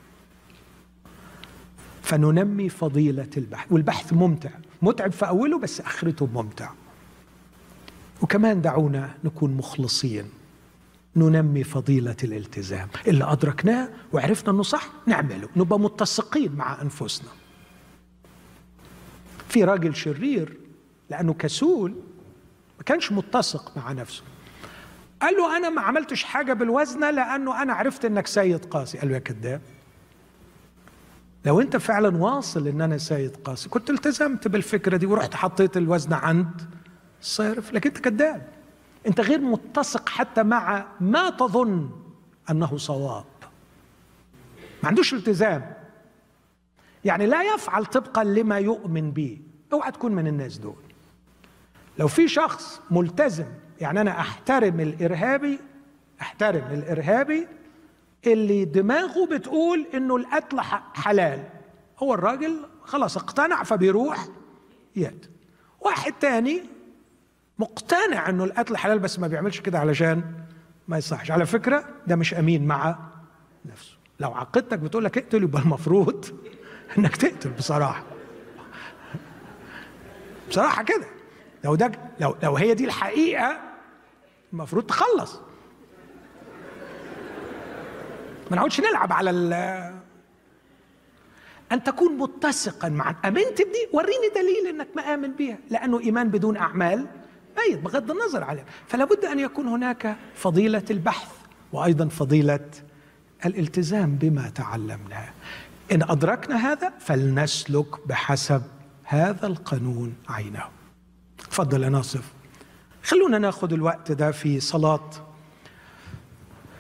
[2.03, 3.73] فننمي فضيلة البحث.
[3.73, 4.51] والبحث ممتع.
[4.83, 6.71] متعب في أوله بس آخرته ممتع.
[8.23, 10.25] وكمان دعونا نكون مخلصين.
[11.17, 12.89] ننمي فضيلة الالتزام.
[13.07, 15.49] اللي أدركناه وعرفنا أنه صح نعمله.
[15.57, 17.29] نبقى متسقين مع أنفسنا.
[19.49, 20.57] في راجل شرير
[21.11, 21.91] لأنه كسول
[22.79, 24.23] ما كانش متسق مع نفسه.
[25.23, 28.99] قال له أنا ما عملتش حاجة بالوزنة لأنه أنا عرفت أنك سيد قاسي.
[28.99, 29.61] قال له يا كذاب
[31.45, 36.17] لو أنت فعلا واصل أن أنا سيد قاسي كنت التزمت بالفكرة دي ورحت حطيت الوزنة
[36.17, 36.63] عند
[37.21, 38.52] الصارف لكن أنت كذاب.
[39.07, 41.91] أنت غير متسق حتى مع ما تظن
[42.51, 43.25] أنه صواب.
[44.83, 45.75] ما عندوش التزام.
[47.05, 49.39] يعني لا يفعل طبقا لما يؤمن به.
[49.73, 50.83] اوعى تكون من الناس دول.
[51.99, 53.47] لو في شخص ملتزم
[53.81, 55.59] يعني أنا أحترم الإرهابي
[56.21, 57.47] أحترم الإرهابي
[58.27, 60.61] اللي دماغه بتقول إنه القتل
[60.95, 61.45] حلال.
[61.99, 64.27] هو الراجل خلاص اقتنع فبيروح
[64.97, 65.27] يد
[65.81, 66.63] واحد تاني
[67.59, 70.25] مقتنع إنه القتل حلال بس ما بيعملش كده علشان
[70.89, 71.31] ما يصحش.
[71.31, 72.97] على فكرة ده مش أمين مع
[73.65, 73.97] نفسه.
[74.21, 76.27] لو عقيدتك بتقول لك اقتل يبقى المفروض
[76.99, 78.03] إنك تقتل بصراحة.
[80.49, 81.07] بصراحة كده.
[81.65, 83.61] لو ده لو لو هي دي الحقيقة
[84.53, 85.41] المفروض تخلص.
[88.51, 89.53] ما نقعدش نلعب على ال
[91.73, 96.57] أن تكون متسقا مع أمنت بدي وريني دليل أنك ما آمن بها لأنه إيمان بدون
[96.57, 97.07] أعمال.
[97.59, 98.65] ميت بغض النظر عليه.
[98.89, 101.29] فلا بد أن يكون هناك فضيلة البحث
[101.73, 102.71] وأيضا فضيلة
[103.47, 105.29] الالتزام بما تعلمناه
[105.93, 108.63] إن أدركنا هذا فلنسلك بحسب
[109.05, 110.65] هذا القانون عينه.
[111.51, 112.33] تفضل يا ناصف.
[113.03, 115.11] خلونا ناخذ الوقت ده في صلاة.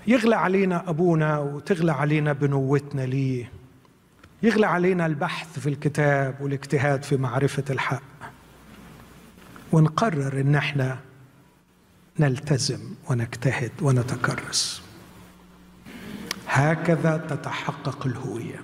[0.06, 3.52] يغلى علينا أبونا وتغلى علينا بنوتنا ليه؟
[4.42, 8.11] يغلى علينا البحث في الكتاب والاجتهاد في معرفة الحق.
[9.72, 10.98] ونقرر إن إحنا
[12.18, 12.80] نلتزم
[13.10, 14.82] ونجتهد ونتكرس.
[16.48, 18.60] هكذا تتحقق الهوية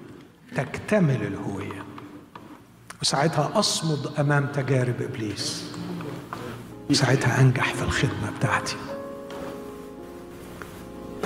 [0.57, 1.85] تكتمل الهوية.
[3.03, 5.65] وساعتها أصمد أمام تجارب إبليس.
[6.91, 8.77] وساعتها أنجح في الخدمة بتاعتي.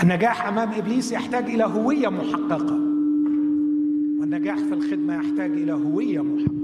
[0.02, 2.72] النجاح أمام إبليس يحتاج إلى هوية محققة.
[4.20, 6.61] والنجاح في الخدمة يحتاج إلى هوية محققة.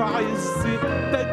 [0.00, 1.27] اغلى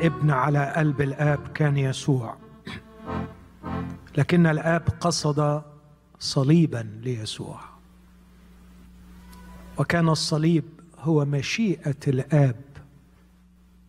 [0.00, 2.36] ابن على قلب الآب كان يسوع.
[4.18, 5.62] لكن الآب قصد
[6.18, 7.60] صليبا ليسوع.
[9.78, 10.64] وكان الصليب
[10.98, 12.60] هو مشيئة الآب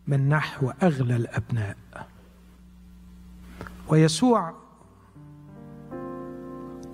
[0.06, 1.76] من نحو أغلى الأبناء.
[3.88, 4.54] ويسوع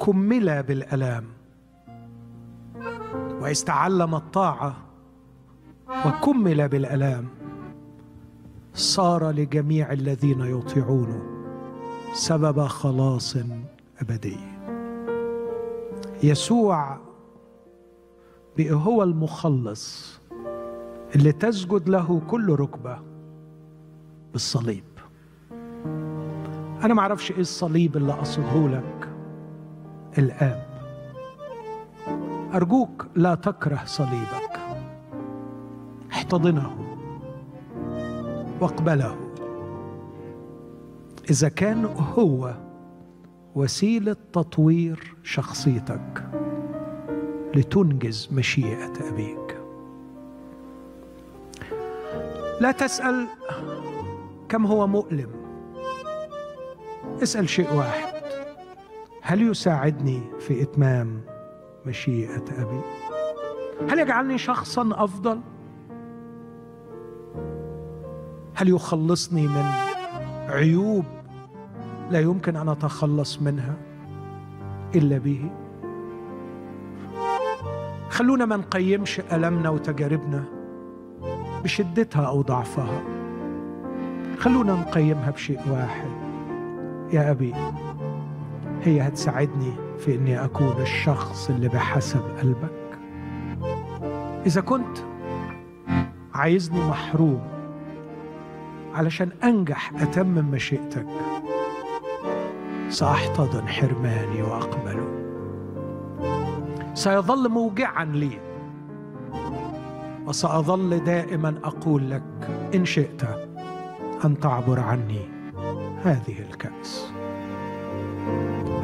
[0.07, 1.25] كمل بالألام
[3.41, 4.77] واذ تعلم الطاعة
[6.07, 7.38] وكمل بالألام.
[8.79, 11.23] صار لجميع الذين يطيعونه
[12.13, 13.37] سبب خلاص
[14.01, 14.37] أبدي.
[16.23, 16.99] يسوع
[18.61, 20.19] هو المخلص
[21.15, 22.99] اللي تسجد له كل ركبة
[24.33, 24.85] بالصليب.
[26.85, 29.09] أنا ما أعرفش إيه الصليب اللي قصده لك
[30.19, 30.69] الاب
[32.55, 34.61] أرجوك لا تكره صليبك.
[36.13, 36.88] احتضنه.
[38.61, 39.17] واقبله
[41.31, 42.55] إذا كان هو
[43.55, 46.25] وسيلة تطوير شخصيتك
[47.55, 49.59] لتنجز مشيئة أبيك.
[52.61, 53.27] لا تسأل
[54.49, 55.31] كم هو مؤلم.
[57.23, 58.19] اسأل شيء واحد.
[59.23, 61.21] هل يساعدني في إتمام
[61.87, 62.81] مشيئة أبي؟
[63.91, 65.41] هل يجعلني شخصا أفضل؟
[68.59, 69.65] هل يخلصني من
[70.49, 71.05] عيوب
[72.11, 73.75] لا يمكن أن أتخلص منها
[74.95, 75.51] إلا به؟
[78.09, 80.45] خلونا ما نقيمش ألمنا وتجاربنا
[81.65, 83.03] بشدتها أو ضعفها.
[84.39, 86.11] خلونا نقيمها بشيء واحد.
[87.13, 87.55] يا أبي
[88.83, 92.99] هي هتساعدني في إني أكون الشخص اللي بحسب قلبك.
[94.47, 94.99] إذا كنت
[96.35, 97.58] عايزني محروم
[98.99, 101.07] علشان أنجح اتمم مشيئتك.
[102.89, 105.09] سأحتضن حرماني وأقبله.
[106.95, 108.39] سيظل موجعا لي.
[110.27, 112.23] وسأظل دائما أقول لك
[112.75, 113.23] إن شئت
[114.25, 115.29] أن تعبر عني
[116.05, 117.13] هذه الكأس.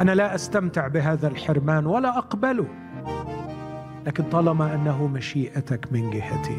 [0.01, 2.67] أنا لا أستمتع بهذا الحرمان ولا أقبله.
[4.07, 6.57] لكن طالما أنه مشيئتك من جهتي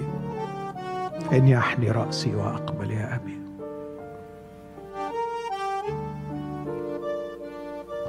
[1.32, 3.35] اني احني رأسي وأقبل يا أبي.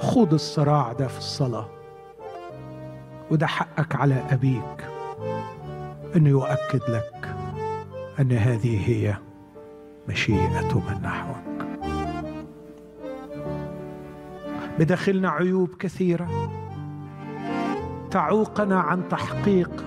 [0.00, 1.68] خوض الصراع ده في الصلاة
[3.30, 4.88] وده حقك على أبيك
[6.16, 7.34] انه يؤكد لك
[8.20, 9.16] إن هذه هي
[10.08, 11.66] مشيئة من نحوك.
[14.78, 16.28] بداخلنا عيوب كثيرة.
[18.10, 19.84] تعوقنا عن تحقيق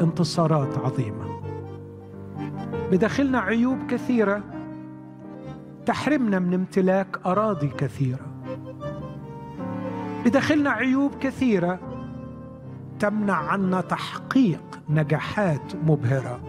[0.00, 1.40] انتصارات عظيمة.
[2.90, 4.42] بداخلنا عيوب كثيرة.
[5.86, 8.31] تحرمنا من امتلاك أراضي كثيرة.
[10.24, 11.78] بداخلنا عيوب كثيرة
[12.98, 16.40] تمنع عنا تحقيق نجاحات مبهرة.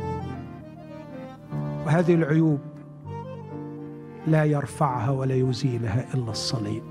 [1.86, 2.60] وهذه العيوب
[4.28, 6.84] لا يرفعها ولا يزيلها إلا الصليب.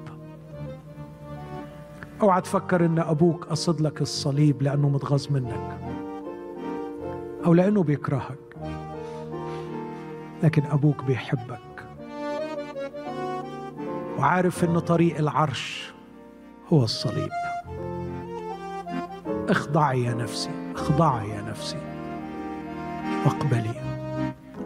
[2.23, 5.79] أوعى تفكر إن أبوك قصد لك الصليب لأنه متغاظ منك
[7.45, 8.57] أو لأنه بيكرهك
[10.43, 11.87] لكن أبوك بيحبك.
[14.19, 15.92] وعارف إن طريق العرش
[16.73, 17.31] هو الصليب.
[19.49, 21.77] اخضعي يا نفسي اخضعي يا نفسي.
[23.25, 24.05] واقبلي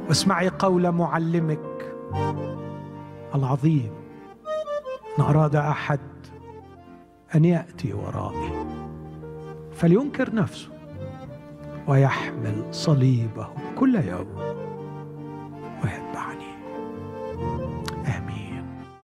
[0.09, 1.95] واسمعي قول معلمك.
[3.35, 3.91] العظيم
[5.19, 6.01] إن أراد أحد
[7.35, 8.67] أن يأتي ورائي.
[9.73, 10.69] فلينكر نفسه
[11.89, 14.66] ويحمل صليبه كل يوم.